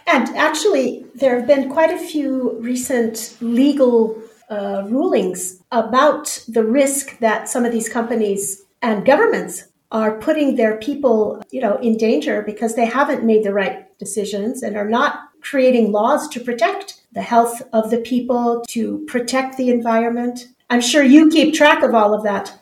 And 0.07 0.29
actually, 0.35 1.05
there 1.15 1.37
have 1.37 1.47
been 1.47 1.69
quite 1.69 1.91
a 1.91 1.97
few 1.97 2.57
recent 2.59 3.37
legal 3.41 4.21
uh, 4.49 4.83
rulings 4.89 5.61
about 5.71 6.43
the 6.47 6.63
risk 6.63 7.19
that 7.19 7.47
some 7.47 7.65
of 7.65 7.71
these 7.71 7.87
companies 7.87 8.63
and 8.81 9.05
governments 9.05 9.65
are 9.91 10.17
putting 10.17 10.55
their 10.55 10.77
people, 10.77 11.41
you 11.51 11.61
know, 11.61 11.77
in 11.77 11.97
danger 11.97 12.41
because 12.41 12.75
they 12.75 12.85
haven't 12.85 13.23
made 13.23 13.43
the 13.43 13.53
right 13.53 13.97
decisions 13.97 14.63
and 14.63 14.75
are 14.75 14.89
not 14.89 15.29
creating 15.41 15.91
laws 15.91 16.27
to 16.29 16.39
protect 16.39 17.01
the 17.13 17.21
health 17.21 17.61
of 17.73 17.91
the 17.91 17.99
people, 17.99 18.63
to 18.69 19.03
protect 19.07 19.57
the 19.57 19.69
environment. 19.69 20.47
I'm 20.69 20.81
sure 20.81 21.03
you 21.03 21.29
keep 21.29 21.53
track 21.53 21.83
of 21.83 21.93
all 21.93 22.13
of 22.13 22.23
that. 22.23 22.60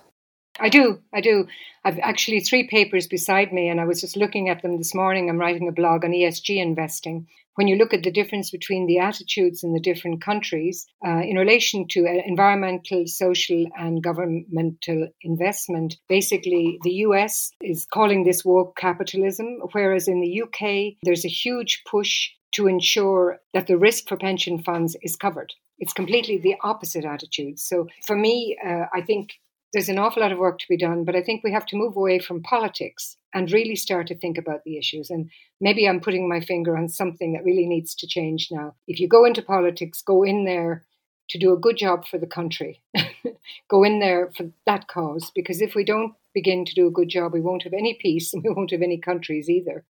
I 0.59 0.69
do. 0.69 0.99
I 1.13 1.21
do. 1.21 1.47
I've 1.85 1.99
actually 1.99 2.41
three 2.41 2.67
papers 2.67 3.07
beside 3.07 3.53
me, 3.53 3.69
and 3.69 3.79
I 3.79 3.85
was 3.85 4.01
just 4.01 4.17
looking 4.17 4.49
at 4.49 4.61
them 4.61 4.77
this 4.77 4.93
morning. 4.93 5.29
I'm 5.29 5.39
writing 5.39 5.67
a 5.67 5.71
blog 5.71 6.03
on 6.03 6.11
ESG 6.11 6.61
investing. 6.61 7.27
When 7.55 7.67
you 7.67 7.75
look 7.75 7.93
at 7.93 8.03
the 8.03 8.11
difference 8.11 8.51
between 8.51 8.85
the 8.85 8.99
attitudes 8.99 9.63
in 9.63 9.73
the 9.73 9.81
different 9.81 10.21
countries 10.21 10.85
uh, 11.05 11.19
in 11.19 11.35
relation 11.35 11.87
to 11.89 12.07
uh, 12.07 12.21
environmental, 12.25 13.05
social, 13.05 13.65
and 13.77 14.01
governmental 14.01 15.09
investment, 15.23 15.97
basically 16.07 16.79
the 16.83 17.03
US 17.07 17.51
is 17.61 17.85
calling 17.93 18.23
this 18.23 18.45
woke 18.45 18.77
capitalism, 18.77 19.59
whereas 19.73 20.07
in 20.07 20.21
the 20.21 20.41
UK, 20.43 20.95
there's 21.03 21.25
a 21.25 21.29
huge 21.29 21.83
push 21.89 22.29
to 22.53 22.67
ensure 22.67 23.39
that 23.53 23.67
the 23.67 23.77
risk 23.77 24.07
for 24.07 24.15
pension 24.17 24.63
funds 24.63 24.95
is 25.01 25.15
covered. 25.15 25.53
It's 25.79 25.93
completely 25.93 26.37
the 26.37 26.55
opposite 26.63 27.05
attitude. 27.05 27.59
So 27.59 27.87
for 28.05 28.15
me, 28.15 28.57
uh, 28.65 28.85
I 28.93 29.01
think 29.01 29.31
there's 29.73 29.89
an 29.89 29.99
awful 29.99 30.21
lot 30.21 30.32
of 30.32 30.39
work 30.39 30.60
to 30.60 30.67
be 30.67 30.77
done, 30.77 31.03
but 31.03 31.15
I 31.15 31.21
think 31.21 31.43
we 31.43 31.51
have 31.51 31.65
to 31.67 31.77
move 31.77 31.95
away 31.95 32.19
from 32.19 32.41
politics 32.41 33.17
and 33.34 33.51
really 33.51 33.75
start 33.75 34.08
to 34.08 34.15
think 34.15 34.38
about 34.38 34.63
the 34.63 34.77
issues. 34.77 35.10
And 35.10 35.29
maybe 35.62 35.88
I'm 35.88 35.99
putting 35.99 36.27
my 36.27 36.39
finger 36.39 36.75
on 36.75 36.89
something 36.89 37.34
that 37.34 37.43
really 37.43 37.67
needs 37.67 37.93
to 37.95 38.08
change 38.08 38.49
now. 38.51 38.75
If 38.88 38.99
you 38.99 39.08
go 39.08 39.25
into 39.25 39.41
politics, 39.41 40.01
go 40.01 40.23
in 40.23 40.45
there 40.45 40.86
to 41.29 41.38
do 41.38 41.53
a 41.53 41.60
good 41.60 41.77
job 41.77 42.08
for 42.08 42.17
the 42.17 42.25
country. 42.25 42.82
go 43.69 43.84
in 43.84 43.99
there 43.99 44.32
for 44.36 44.49
that 44.65 44.88
cause, 44.88 45.32
because 45.36 45.62
if 45.62 45.75
we 45.75 45.84
don't 45.84 46.13
begin 46.34 46.65
to 46.65 46.73
do 46.73 46.88
a 46.88 46.91
good 46.91 47.10
job, 47.10 47.34
we 47.34 47.41
won't 47.41 47.63
have 47.63 47.73
any 47.73 47.97
peace 48.01 48.34
and 48.34 48.43
we 48.47 48.49
won't 48.49 48.71
have 48.71 48.82
any 48.82 48.97
countries 48.97 49.49
either. 49.49 49.86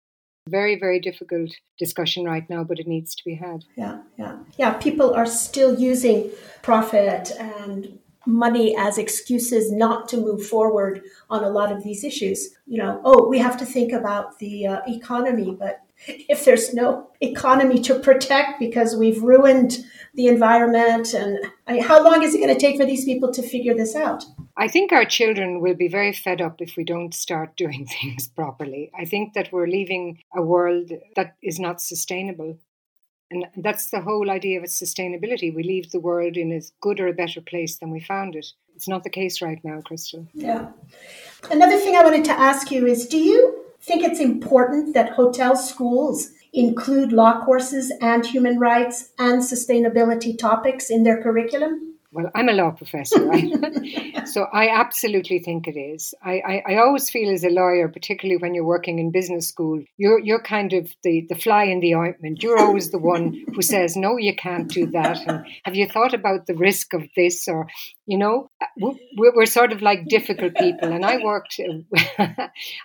Very, 0.50 0.80
very 0.80 1.00
difficult 1.00 1.52
discussion 1.78 2.24
right 2.24 2.50
now, 2.50 2.64
but 2.64 2.80
it 2.80 2.88
needs 2.88 3.14
to 3.16 3.24
be 3.26 3.36
had. 3.36 3.66
Yeah, 3.76 4.00
yeah. 4.18 4.38
Yeah, 4.58 4.74
people 4.74 5.14
are 5.14 5.26
still 5.26 5.78
using 5.78 6.32
profit 6.64 7.32
and 7.38 8.00
money 8.28 8.76
as 8.78 8.98
excuses 8.98 9.72
not 9.72 10.08
to 10.10 10.18
move 10.18 10.46
forward 10.46 11.02
on 11.30 11.44
a 11.44 11.50
lot 11.50 11.72
of 11.72 11.84
these 11.84 12.04
issues. 12.04 12.50
You 12.66 12.80
know, 12.80 13.02
oh, 13.04 13.28
we 13.28 13.40
have 13.40 13.58
to 13.58 13.66
think 13.66 13.94
about 13.94 14.38
the 14.40 14.68
uh, 14.68 14.82
economy, 14.88 15.56
but 15.58 15.82
if 16.08 16.46
there's 16.46 16.74
no 16.74 17.10
economy 17.22 17.80
to 17.82 17.98
protect 18.00 18.60
because 18.60 18.96
we've 18.96 19.22
ruined 19.22 19.86
the 20.14 20.28
environment, 20.28 21.14
and 21.14 21.40
I 21.68 21.80
how 21.80 22.04
long 22.04 22.24
is 22.24 22.36
it 22.36 22.40
going 22.40 22.54
to 22.54 22.60
take 22.60 22.78
for 22.78 22.86
these 22.86 23.06
people 23.06 23.32
to 23.32 23.42
figure 23.42 23.74
this 23.74 23.96
out? 23.96 24.26
I 24.60 24.68
think 24.68 24.92
our 24.92 25.06
children 25.06 25.62
will 25.62 25.76
be 25.76 25.88
very 25.88 26.12
fed 26.12 26.42
up 26.42 26.62
if 26.62 26.76
we 26.76 26.84
don't 26.84 27.14
start 27.14 27.56
doing 27.58 27.86
things 27.86 28.28
properly. 28.28 28.92
I 28.98 29.06
think 29.06 29.34
that 29.34 29.52
we're 29.52 29.68
leaving 29.68 30.20
a 30.36 30.42
world 30.42 30.92
that 31.16 31.36
is 31.42 31.60
not 31.60 31.82
sustainable. 31.82 32.58
And 33.30 33.46
that's 33.58 33.90
the 33.90 34.02
whole 34.02 34.30
idea 34.30 34.60
of 34.60 34.66
sustainability. 34.66 35.54
We 35.54 35.64
leave 35.64 35.92
the 35.92 36.00
world 36.00 36.38
in 36.38 36.52
as 36.52 36.72
good 36.80 37.00
or 37.00 37.08
a 37.08 37.14
better 37.14 37.42
place 37.42 37.78
than 37.78 37.92
we 37.92 38.00
found 38.00 38.36
it. 38.36 38.48
It's 38.76 38.88
not 38.88 39.04
the 39.04 39.10
case 39.10 39.42
right 39.42 39.60
now, 39.64 39.82
Crystal. 39.82 40.28
Yeah. 40.34 40.70
Another 41.52 41.78
thing 41.78 41.96
I 41.96 42.04
wanted 42.04 42.26
to 42.26 42.40
ask 42.40 42.72
you 42.72 42.86
is 42.86 43.08
do 43.08 43.18
you 43.18 43.66
think 43.82 44.04
it's 44.04 44.20
important 44.20 44.94
that 44.94 45.12
hotel 45.12 45.56
schools 45.56 46.32
include 46.54 47.12
law 47.12 47.44
courses 47.44 47.92
and 48.02 48.26
human 48.26 48.60
rights 48.60 49.10
and 49.20 49.42
sustainability 49.42 50.38
topics 50.38 50.90
in 50.90 51.04
their 51.04 51.22
curriculum? 51.22 51.87
Well, 52.12 52.32
I'm 52.34 52.48
a 52.48 52.54
law 52.54 52.72
professor, 52.72 53.22
right? 53.26 53.52
so 54.28 54.44
I 54.54 54.70
absolutely 54.70 55.40
think 55.40 55.68
it 55.68 55.78
is. 55.78 56.14
I, 56.24 56.40
I, 56.40 56.64
I, 56.74 56.78
always 56.78 57.10
feel 57.10 57.34
as 57.34 57.44
a 57.44 57.50
lawyer, 57.50 57.90
particularly 57.90 58.38
when 58.38 58.54
you're 58.54 58.64
working 58.64 59.00
in 59.00 59.12
business 59.12 59.50
school, 59.50 59.84
you're 59.98 60.20
you're 60.20 60.42
kind 60.42 60.72
of 60.72 60.90
the, 61.04 61.26
the 61.28 61.36
fly 61.36 61.66
in 61.66 61.82
the 61.82 61.96
ointment. 61.96 62.42
You're 62.42 62.60
always 62.60 62.92
the 62.92 62.98
one 62.98 63.44
who 63.54 63.62
says, 63.62 63.98
No, 63.98 64.16
you 64.16 64.34
can't 64.36 64.70
do 64.70 64.86
that. 64.92 65.20
And 65.28 65.46
have 65.66 65.76
you 65.76 65.86
thought 65.86 66.14
about 66.14 66.48
the 66.48 66.56
risk 66.56 66.94
of 66.94 67.04
this? 67.16 67.46
Or, 67.50 67.68
you 68.06 68.18
know, 68.18 68.50
we're, 68.78 69.34
we're 69.36 69.46
sort 69.46 69.74
of 69.74 69.82
like 69.82 70.08
difficult 70.08 70.56
people. 70.56 70.94
And 70.94 71.06
I 71.06 71.18
worked 71.22 71.60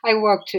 I 0.04 0.14
worked 0.14 0.56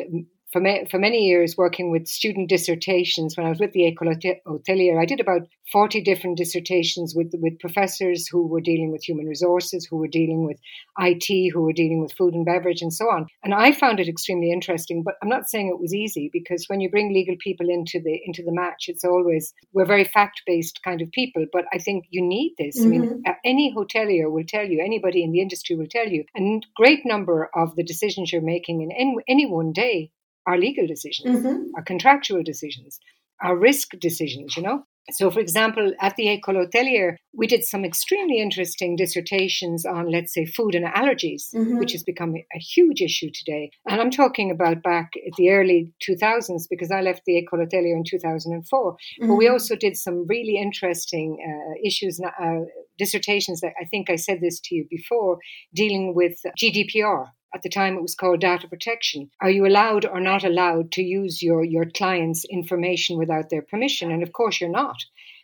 for, 0.53 0.61
ma- 0.61 0.85
for 0.89 0.99
many 0.99 1.27
years 1.27 1.57
working 1.57 1.91
with 1.91 2.07
student 2.07 2.47
dissertations 2.47 3.35
when 3.35 3.47
I 3.47 3.49
was 3.49 3.59
with 3.59 3.73
the 3.73 3.91
École 3.91 4.15
Hôtelière. 4.47 5.01
I 5.01 5.05
did 5.05 5.19
about 5.19 5.47
40 5.71 6.01
different 6.01 6.37
dissertations 6.37 7.13
with, 7.15 7.33
with 7.33 7.59
professors 7.59 8.27
who 8.27 8.47
were 8.47 8.61
dealing 8.61 8.91
with 8.91 9.03
human 9.03 9.25
resources, 9.25 9.87
who 9.89 9.97
were 9.97 10.07
dealing 10.07 10.45
with 10.45 10.59
IT, 10.99 11.51
who 11.51 11.63
were 11.63 11.73
dealing 11.73 12.01
with 12.01 12.13
food 12.13 12.35
and 12.35 12.45
beverage, 12.45 12.81
and 12.83 12.93
so 12.93 13.05
on. 13.05 13.25
And 13.43 13.53
I 13.53 13.71
found 13.71 13.99
it 13.99 14.07
extremely 14.07 14.51
interesting, 14.51 15.01
but 15.03 15.15
I'm 15.21 15.29
not 15.29 15.49
saying 15.49 15.67
it 15.67 15.81
was 15.81 15.93
easy 15.93 16.29
because 16.31 16.65
when 16.67 16.79
you 16.79 16.89
bring 16.89 17.13
legal 17.13 17.35
people 17.39 17.69
into 17.69 17.99
the 17.99 18.21
into 18.23 18.43
the 18.43 18.53
match, 18.53 18.85
it's 18.87 19.03
always 19.03 19.53
we're 19.73 19.85
very 19.85 20.03
fact 20.03 20.43
based 20.45 20.81
kind 20.83 21.01
of 21.01 21.11
people. 21.11 21.45
But 21.51 21.65
I 21.73 21.79
think 21.79 22.05
you 22.11 22.21
need 22.21 22.53
this. 22.59 22.79
Mm-hmm. 22.79 22.87
I 22.87 22.89
mean, 22.89 23.09
mm-hmm. 23.09 23.31
any 23.43 23.73
hotelier 23.75 24.31
will 24.31 24.45
tell 24.47 24.65
you, 24.65 24.81
anybody 24.83 25.23
in 25.23 25.31
the 25.31 25.41
industry 25.41 25.75
will 25.75 25.87
tell 25.87 26.07
you, 26.07 26.25
a 26.37 26.61
great 26.75 27.05
number 27.05 27.49
of 27.55 27.75
the 27.75 27.83
decisions 27.83 28.31
you're 28.31 28.41
making 28.41 28.81
in 28.81 28.91
any, 28.91 29.15
any 29.27 29.45
one 29.47 29.71
day 29.71 30.11
our 30.47 30.57
legal 30.57 30.87
decisions, 30.87 31.39
mm-hmm. 31.39 31.75
our 31.75 31.83
contractual 31.83 32.43
decisions, 32.43 32.99
our 33.41 33.57
risk 33.57 33.91
decisions, 33.99 34.55
you 34.57 34.63
know. 34.63 34.83
So, 35.11 35.29
for 35.29 35.41
example, 35.41 35.91
at 35.99 36.15
the 36.15 36.27
École 36.27 36.65
Hôtelière, 36.65 37.17
we 37.33 37.45
did 37.45 37.65
some 37.65 37.83
extremely 37.83 38.39
interesting 38.39 38.95
dissertations 38.95 39.85
on, 39.85 40.09
let's 40.09 40.33
say, 40.33 40.45
food 40.45 40.75
and 40.75 40.85
allergies, 40.85 41.53
mm-hmm. 41.53 41.77
which 41.77 41.91
has 41.91 42.03
become 42.03 42.33
a 42.35 42.59
huge 42.59 43.01
issue 43.01 43.29
today. 43.33 43.69
And 43.85 43.99
I'm 43.99 44.11
talking 44.11 44.49
about 44.49 44.81
back 44.81 45.11
at 45.27 45.33
the 45.37 45.49
early 45.49 45.91
2000s 46.07 46.67
because 46.69 46.89
I 46.89 47.01
left 47.01 47.23
the 47.25 47.33
École 47.33 47.65
Hôtelière 47.65 47.97
in 47.97 48.03
2004. 48.09 48.91
Mm-hmm. 48.93 49.27
But 49.27 49.35
we 49.35 49.45
mm-hmm. 49.45 49.53
also 49.53 49.75
did 49.75 49.97
some 49.97 50.25
really 50.27 50.55
interesting 50.55 51.37
uh, 51.45 51.73
issues, 51.85 52.21
uh, 52.21 52.59
dissertations 52.97 53.59
that 53.59 53.73
I 53.81 53.85
think 53.85 54.09
I 54.09 54.15
said 54.15 54.39
this 54.39 54.61
to 54.61 54.75
you 54.75 54.85
before, 54.89 55.37
dealing 55.73 56.15
with 56.15 56.37
GDPR 56.57 57.27
at 57.53 57.61
the 57.61 57.69
time 57.69 57.95
it 57.95 58.01
was 58.01 58.15
called 58.15 58.41
data 58.41 58.67
protection. 58.67 59.29
Are 59.41 59.49
you 59.49 59.65
allowed 59.65 60.05
or 60.05 60.19
not 60.19 60.43
allowed 60.43 60.91
to 60.93 61.03
use 61.03 61.41
your, 61.41 61.63
your 61.63 61.85
client's 61.85 62.45
information 62.45 63.17
without 63.17 63.49
their 63.49 63.61
permission? 63.61 64.11
And 64.11 64.23
of 64.23 64.33
course, 64.33 64.59
you're 64.59 64.69
not. 64.69 64.97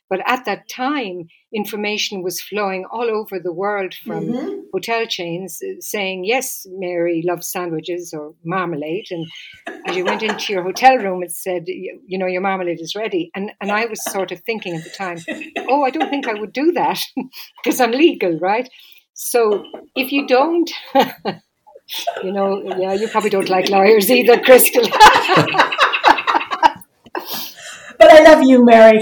But 0.10 0.22
at 0.26 0.45
that 0.45 0.67
time, 0.67 1.28
information 1.54 2.24
was 2.24 2.41
flowing 2.41 2.86
all 2.91 3.10
over 3.12 3.39
the 3.39 3.54
world 3.54 3.93
from 3.93 4.26
mm-hmm. 4.26 4.62
hotel 4.74 5.06
chains 5.06 5.62
uh, 5.62 5.76
saying, 5.82 6.26
Yes, 6.26 6.65
Mary 6.67 7.24
loves 7.24 7.52
sandwiches 7.52 8.12
or 8.12 8.34
marmalade. 8.43 9.06
And 9.12 9.28
as 9.86 9.95
you 9.95 10.04
went 10.04 10.24
into 10.24 10.52
your 10.52 10.63
hotel 10.63 10.98
room, 10.98 11.22
it 11.22 11.32
said, 11.32 11.65
You 11.67 12.17
know, 12.17 12.26
your 12.26 12.41
marmalade 12.41 12.82
is 12.82 12.95
ready. 12.95 13.30
And, 13.36 13.52
and 13.62 13.72
I 13.72 13.86
was 13.86 14.04
sort 14.04 14.32
of 14.32 14.39
thinking 14.41 14.76
at 14.76 14.84
the 14.84 14.89
time, 14.89 15.19
Oh, 15.69 15.84
I 15.84 15.91
don't 15.91 16.10
think 16.10 16.28
I 16.28 16.34
would 16.34 16.54
do 16.54 16.72
that 16.72 17.00
because 17.63 17.80
I'm 17.80 17.91
legal, 17.91 18.39
right? 18.39 18.67
So 19.13 19.63
if 19.95 20.12
you 20.12 20.26
don't, 20.26 20.72
you 22.23 22.32
know, 22.32 22.62
yeah, 22.78 22.93
you 22.93 23.08
probably 23.08 23.30
don't 23.30 23.49
like 23.49 23.69
lawyers 23.69 24.10
either, 24.10 24.39
Crystal. 24.39 24.84
but 27.97 28.12
I 28.12 28.23
love 28.23 28.43
you, 28.43 28.63
Mary. 28.65 28.99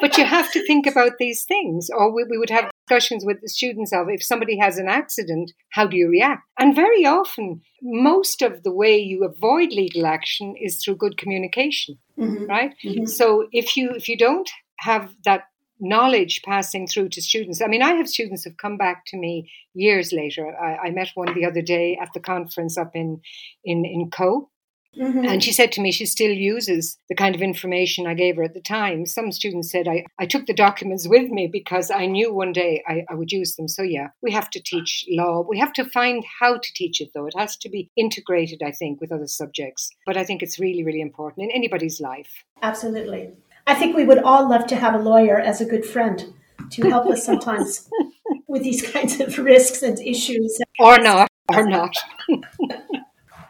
but 0.00 0.16
you 0.18 0.24
have 0.24 0.50
to 0.52 0.64
think 0.66 0.86
about 0.86 1.12
these 1.18 1.44
things, 1.44 1.88
or 1.94 2.14
we, 2.14 2.24
we 2.28 2.38
would 2.38 2.50
have 2.50 2.70
discussions 2.86 3.24
with 3.24 3.40
the 3.40 3.48
students 3.48 3.92
of 3.92 4.08
if 4.08 4.22
somebody 4.22 4.58
has 4.58 4.78
an 4.78 4.88
accident, 4.88 5.52
how 5.70 5.86
do 5.86 5.96
you 5.96 6.08
react? 6.08 6.42
And 6.58 6.74
very 6.74 7.06
often, 7.06 7.62
most 7.82 8.42
of 8.42 8.62
the 8.62 8.72
way 8.72 8.96
you 8.96 9.24
avoid 9.24 9.70
legal 9.70 10.06
action 10.06 10.54
is 10.60 10.82
through 10.82 10.96
good 10.96 11.16
communication, 11.16 11.98
mm-hmm. 12.18 12.44
right? 12.46 12.74
Mm-hmm. 12.84 13.06
So 13.06 13.46
if 13.52 13.76
you 13.76 13.92
if 13.92 14.08
you 14.08 14.16
don't 14.16 14.50
have 14.80 15.10
that 15.24 15.44
knowledge 15.84 16.42
passing 16.42 16.86
through 16.86 17.10
to 17.10 17.22
students. 17.22 17.62
I 17.62 17.66
mean, 17.66 17.82
I 17.82 17.92
have 17.94 18.08
students 18.08 18.44
who've 18.44 18.56
come 18.56 18.76
back 18.76 19.04
to 19.06 19.16
me 19.16 19.50
years 19.74 20.12
later. 20.12 20.56
I, 20.56 20.88
I 20.88 20.90
met 20.90 21.10
one 21.14 21.34
the 21.34 21.44
other 21.44 21.62
day 21.62 21.98
at 22.00 22.12
the 22.14 22.20
conference 22.20 22.78
up 22.78 22.92
in 22.94 23.20
in 23.64 23.84
in 23.84 24.10
Co. 24.10 24.50
Mm-hmm. 24.98 25.24
And 25.24 25.42
she 25.42 25.52
said 25.52 25.72
to 25.72 25.80
me 25.80 25.90
she 25.90 26.06
still 26.06 26.30
uses 26.30 26.98
the 27.08 27.14
kind 27.14 27.34
of 27.34 27.42
information 27.42 28.06
I 28.06 28.14
gave 28.14 28.36
her 28.36 28.44
at 28.44 28.54
the 28.54 28.60
time. 28.60 29.06
Some 29.06 29.32
students 29.32 29.70
said 29.70 29.88
I, 29.88 30.04
I 30.18 30.26
took 30.26 30.46
the 30.46 30.54
documents 30.54 31.08
with 31.08 31.30
me 31.30 31.48
because 31.50 31.90
I 31.90 32.06
knew 32.06 32.32
one 32.32 32.52
day 32.52 32.82
I, 32.86 33.04
I 33.08 33.14
would 33.14 33.32
use 33.32 33.56
them. 33.56 33.68
So, 33.68 33.82
yeah, 33.82 34.08
we 34.22 34.30
have 34.32 34.50
to 34.50 34.62
teach 34.62 35.04
law. 35.08 35.44
We 35.48 35.58
have 35.58 35.72
to 35.74 35.84
find 35.84 36.24
how 36.40 36.58
to 36.58 36.72
teach 36.74 37.00
it, 37.00 37.10
though. 37.14 37.26
It 37.26 37.34
has 37.36 37.56
to 37.58 37.68
be 37.68 37.90
integrated, 37.96 38.62
I 38.62 38.70
think, 38.70 39.00
with 39.00 39.12
other 39.12 39.26
subjects. 39.26 39.90
But 40.06 40.16
I 40.16 40.24
think 40.24 40.42
it's 40.42 40.60
really, 40.60 40.84
really 40.84 41.00
important 41.00 41.44
in 41.44 41.50
anybody's 41.50 42.00
life. 42.00 42.44
Absolutely. 42.62 43.32
I 43.66 43.74
think 43.74 43.96
we 43.96 44.04
would 44.04 44.18
all 44.18 44.48
love 44.48 44.66
to 44.68 44.76
have 44.76 44.94
a 44.94 44.98
lawyer 44.98 45.38
as 45.38 45.60
a 45.60 45.64
good 45.64 45.84
friend 45.84 46.34
to 46.70 46.88
help 46.88 47.06
us 47.06 47.24
sometimes 47.24 47.88
with 48.46 48.62
these 48.62 48.82
kinds 48.90 49.20
of 49.20 49.38
risks 49.38 49.82
and 49.82 49.98
issues. 50.00 50.60
Or 50.78 50.98
not, 50.98 51.28
or 51.52 51.66
not. 51.66 51.96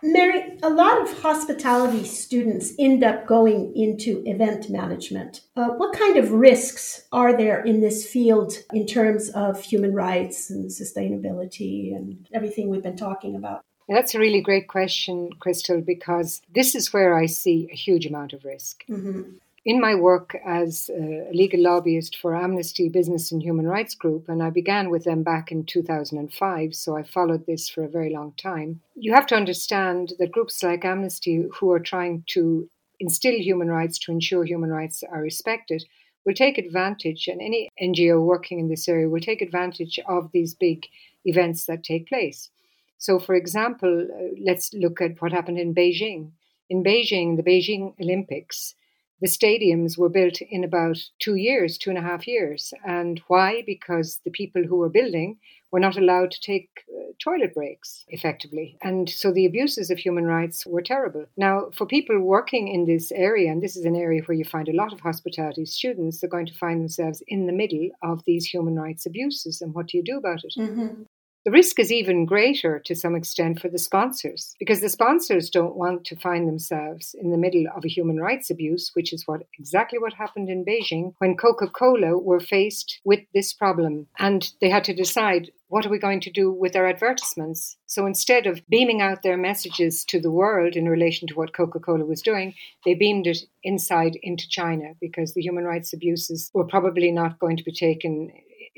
Mary, 0.02 0.58
a 0.62 0.68
lot 0.68 1.00
of 1.00 1.22
hospitality 1.22 2.04
students 2.04 2.74
end 2.78 3.02
up 3.02 3.26
going 3.26 3.74
into 3.74 4.22
event 4.26 4.68
management. 4.68 5.40
Uh, 5.56 5.68
what 5.70 5.98
kind 5.98 6.18
of 6.18 6.30
risks 6.30 7.06
are 7.10 7.34
there 7.34 7.64
in 7.64 7.80
this 7.80 8.06
field 8.06 8.52
in 8.74 8.86
terms 8.86 9.30
of 9.30 9.62
human 9.62 9.94
rights 9.94 10.50
and 10.50 10.70
sustainability 10.70 11.96
and 11.96 12.28
everything 12.34 12.68
we've 12.68 12.82
been 12.82 12.96
talking 12.96 13.34
about? 13.34 13.62
That's 13.88 14.14
a 14.14 14.18
really 14.18 14.42
great 14.42 14.68
question, 14.68 15.30
Crystal, 15.40 15.80
because 15.80 16.42
this 16.54 16.74
is 16.74 16.92
where 16.92 17.16
I 17.16 17.26
see 17.26 17.68
a 17.72 17.74
huge 17.74 18.06
amount 18.06 18.34
of 18.34 18.44
risk. 18.44 18.84
Mm-hmm. 18.88 19.22
In 19.64 19.80
my 19.80 19.94
work 19.94 20.36
as 20.44 20.90
a 20.90 21.26
legal 21.32 21.60
lobbyist 21.60 22.16
for 22.16 22.36
Amnesty 22.36 22.90
Business 22.90 23.32
and 23.32 23.42
Human 23.42 23.66
Rights 23.66 23.94
Group, 23.94 24.28
and 24.28 24.42
I 24.42 24.50
began 24.50 24.90
with 24.90 25.04
them 25.04 25.22
back 25.22 25.50
in 25.50 25.64
2005, 25.64 26.74
so 26.74 26.96
I 26.96 27.02
followed 27.02 27.46
this 27.46 27.68
for 27.68 27.82
a 27.82 27.88
very 27.88 28.12
long 28.12 28.34
time. 28.36 28.80
You 28.94 29.14
have 29.14 29.26
to 29.28 29.36
understand 29.36 30.12
that 30.18 30.32
groups 30.32 30.62
like 30.62 30.84
Amnesty, 30.84 31.46
who 31.58 31.70
are 31.72 31.80
trying 31.80 32.24
to 32.28 32.68
instill 33.00 33.38
human 33.38 33.68
rights 33.68 33.98
to 34.00 34.12
ensure 34.12 34.44
human 34.44 34.70
rights 34.70 35.02
are 35.02 35.22
respected, 35.22 35.84
will 36.26 36.34
take 36.34 36.58
advantage, 36.58 37.26
and 37.26 37.40
any 37.40 37.70
NGO 37.82 38.22
working 38.22 38.58
in 38.58 38.68
this 38.68 38.86
area 38.86 39.08
will 39.08 39.20
take 39.20 39.40
advantage 39.40 39.98
of 40.06 40.30
these 40.32 40.54
big 40.54 40.86
events 41.24 41.64
that 41.66 41.82
take 41.82 42.06
place. 42.06 42.50
So, 42.98 43.18
for 43.18 43.34
example, 43.34 44.08
uh, 44.10 44.34
let's 44.42 44.72
look 44.74 45.00
at 45.00 45.20
what 45.20 45.32
happened 45.32 45.58
in 45.58 45.74
Beijing. 45.74 46.32
In 46.68 46.82
Beijing, 46.82 47.36
the 47.36 47.42
Beijing 47.42 47.94
Olympics, 48.00 48.74
the 49.20 49.28
stadiums 49.28 49.96
were 49.96 50.08
built 50.08 50.40
in 50.40 50.64
about 50.64 50.98
two 51.18 51.36
years, 51.36 51.78
two 51.78 51.90
and 51.90 51.98
a 51.98 52.02
half 52.02 52.26
years. 52.26 52.74
And 52.86 53.20
why? 53.28 53.62
Because 53.66 54.20
the 54.24 54.30
people 54.30 54.64
who 54.64 54.76
were 54.76 54.88
building 54.88 55.38
were 55.74 55.80
not 55.80 55.96
allowed 55.96 56.30
to 56.30 56.40
take 56.40 56.68
uh, 56.88 57.12
toilet 57.18 57.52
breaks 57.52 58.04
effectively. 58.08 58.78
And 58.82 59.08
so 59.10 59.32
the 59.32 59.46
abuses 59.46 59.90
of 59.90 59.98
human 59.98 60.24
rights 60.24 60.64
were 60.66 60.82
terrible. 60.82 61.26
Now, 61.36 61.70
for 61.72 61.84
people 61.84 62.18
working 62.20 62.68
in 62.68 62.84
this 62.86 63.10
area, 63.10 63.50
and 63.50 63.60
this 63.60 63.76
is 63.76 63.84
an 63.84 63.96
area 63.96 64.22
where 64.22 64.36
you 64.36 64.44
find 64.44 64.68
a 64.68 64.76
lot 64.76 64.92
of 64.92 65.00
hospitality 65.00 65.64
students, 65.66 66.20
they're 66.20 66.30
going 66.30 66.46
to 66.46 66.54
find 66.54 66.80
themselves 66.80 67.22
in 67.26 67.46
the 67.46 67.52
middle 67.52 67.88
of 68.02 68.22
these 68.24 68.46
human 68.46 68.76
rights 68.76 69.04
abuses. 69.04 69.60
And 69.60 69.74
what 69.74 69.88
do 69.88 69.96
you 69.96 70.04
do 70.04 70.16
about 70.16 70.44
it? 70.44 70.54
Mm-hmm. 70.56 71.02
The 71.44 71.50
risk 71.50 71.78
is 71.78 71.92
even 71.92 72.24
greater 72.24 72.78
to 72.86 72.94
some 72.94 73.14
extent 73.14 73.60
for 73.60 73.68
the 73.68 73.78
sponsors 73.78 74.54
because 74.58 74.80
the 74.80 74.88
sponsors 74.88 75.50
don't 75.50 75.76
want 75.76 76.06
to 76.06 76.16
find 76.16 76.48
themselves 76.48 77.14
in 77.20 77.32
the 77.32 77.36
middle 77.36 77.66
of 77.76 77.84
a 77.84 77.88
human 77.88 78.18
rights 78.18 78.48
abuse, 78.48 78.92
which 78.94 79.12
is 79.12 79.26
what 79.26 79.42
exactly 79.58 79.98
what 79.98 80.14
happened 80.14 80.48
in 80.48 80.64
Beijing 80.64 81.12
when 81.18 81.36
Coca-Cola 81.36 82.16
were 82.16 82.40
faced 82.40 82.98
with 83.04 83.20
this 83.34 83.52
problem 83.52 84.06
and 84.18 84.52
they 84.62 84.70
had 84.70 84.84
to 84.84 84.94
decide 84.94 85.50
what 85.68 85.84
are 85.84 85.90
we 85.90 85.98
going 85.98 86.20
to 86.20 86.30
do 86.30 86.50
with 86.50 86.76
our 86.76 86.86
advertisements? 86.86 87.76
So 87.86 88.06
instead 88.06 88.46
of 88.46 88.66
beaming 88.68 89.02
out 89.02 89.22
their 89.22 89.36
messages 89.36 90.04
to 90.06 90.20
the 90.20 90.30
world 90.30 90.76
in 90.76 90.88
relation 90.88 91.28
to 91.28 91.34
what 91.34 91.52
Coca 91.52 91.78
Cola 91.78 92.06
was 92.06 92.22
doing, 92.22 92.54
they 92.86 92.94
beamed 92.94 93.26
it 93.26 93.40
inside 93.62 94.16
into 94.22 94.48
China 94.48 94.94
because 94.98 95.34
the 95.34 95.42
human 95.42 95.64
rights 95.64 95.92
abuses 95.92 96.50
were 96.54 96.64
probably 96.64 97.10
not 97.10 97.38
going 97.38 97.58
to 97.58 97.64
be 97.64 97.72
taken 97.72 98.30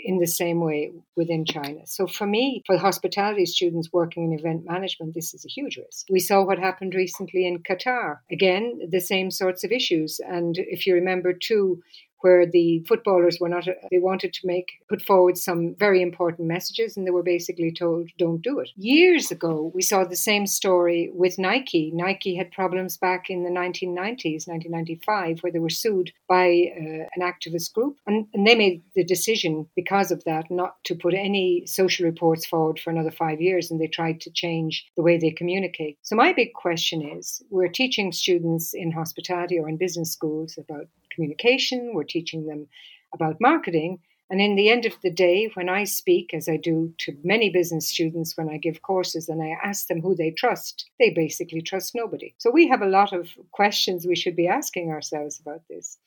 in 0.07 0.19
the 0.19 0.27
same 0.27 0.61
way 0.61 0.92
within 1.16 1.45
China. 1.45 1.81
So 1.85 2.07
for 2.07 2.27
me, 2.27 2.62
for 2.64 2.79
hospitality 2.79 3.45
students 3.45 3.92
working 3.92 4.25
in 4.25 4.38
event 4.38 4.64
management, 4.64 5.14
this 5.14 5.35
is 5.35 5.45
a 5.45 5.49
huge 5.49 5.77
risk. 5.77 6.07
We 6.09 6.21
saw 6.21 6.45
what 6.45 6.61
happened 6.61 6.95
recently 6.95 7.45
in 7.45 7.59
Qatar. 7.59 8.19
Again, 8.31 8.79
the 8.88 9.01
same 9.01 9.33
sorts 9.33 9.64
of 9.64 9.73
issues. 9.73 10.21
And 10.25 10.55
if 10.59 10.87
you 10.87 10.95
remember 10.95 11.33
too, 11.33 11.83
where 12.20 12.46
the 12.46 12.85
footballers 12.88 13.38
were 13.40 13.48
not, 13.48 13.66
they 13.90 13.98
wanted 13.98 14.33
to 14.35 14.46
make, 14.46 14.66
put 14.88 15.02
forward 15.02 15.37
some 15.37 15.74
very 15.79 16.02
important 16.02 16.48
messages 16.48 16.96
and 16.96 17.07
they 17.07 17.11
were 17.11 17.22
basically 17.22 17.72
told, 17.72 18.11
don't 18.18 18.42
do 18.42 18.59
it. 18.59 18.70
Years 18.76 19.31
ago, 19.31 19.70
we 19.74 19.83
saw 19.83 20.05
the 20.05 20.16
same 20.16 20.46
story 20.46 21.11
with 21.12 21.38
Nike. 21.38 21.90
Nike 21.94 22.37
had 22.37 22.50
problems 22.50 22.96
back 22.96 23.31
in 23.31 23.44
the 23.44 23.50
1990s, 23.50 24.46
1995, 24.46 25.40
where 25.40 25.52
they 25.52 25.59
were 25.59 25.70
sued 25.70 26.12
by 26.29 26.46
uh, 26.46 27.07
an 27.14 27.22
activist 27.22 27.72
group. 27.72 27.96
And, 28.07 28.26
and 28.35 28.46
they 28.46 28.55
made 28.55 28.83
the 28.94 29.05
decision 29.05 29.68
because 29.74 30.11
of 30.11 30.24
that 30.24 30.50
not 30.50 30.76
to 30.85 30.94
put 30.94 31.14
any 31.14 31.64
social 31.66 32.07
reports 32.07 32.46
forward 32.46 32.79
for 32.79 32.90
another 32.90 33.11
five 33.11 33.40
years 33.40 33.70
and 33.70 33.81
they 33.81 33.87
tried 33.87 34.20
to 34.22 34.31
change 34.31 34.87
the 34.96 35.02
way 35.02 35.18
they 35.18 35.31
communicate. 35.31 35.98
So, 36.02 36.16
my 36.16 36.33
big 36.33 36.52
question 36.55 37.02
is 37.02 37.42
we're 37.50 37.68
teaching 37.68 38.12
students 38.12 38.74
in 38.74 38.90
hospitality 38.90 39.59
or 39.59 39.68
in 39.68 39.76
business 39.76 40.12
schools 40.12 40.59
about 40.59 40.87
communication, 41.16 41.90
we're 41.94 42.05
teaching 42.05 42.46
them 42.46 42.68
about 43.12 43.40
marketing. 43.40 43.98
And 44.29 44.40
in 44.40 44.57
the 44.57 44.70
end 44.70 44.87
of 44.87 44.94
the 45.02 45.11
day, 45.11 45.50
when 45.55 45.68
I 45.68 45.85
speak, 45.85 46.35
as 46.35 46.48
I 46.48 46.57
do 46.57 46.92
to 46.98 47.16
many 47.22 47.50
business 47.50 47.88
students 47.88 48.37
when 48.37 48.48
I 48.48 48.59
give 48.59 48.83
courses 48.83 49.29
and 49.29 49.40
I 49.42 49.57
ask 49.62 49.87
them 49.87 50.00
who 50.00 50.16
they 50.16 50.33
trust, 50.33 50.90
they 50.98 51.11
basically 51.11 51.62
trust 51.62 51.94
nobody. 51.94 52.35
So 52.38 52.50
we 52.50 52.68
have 52.68 52.83
a 52.83 52.88
lot 52.88 53.12
of 53.12 53.31
questions 53.52 54.07
we 54.07 54.16
should 54.16 54.37
be 54.37 54.48
asking 54.48 54.90
ourselves 54.90 55.40
about 55.40 55.62
this. 55.68 55.98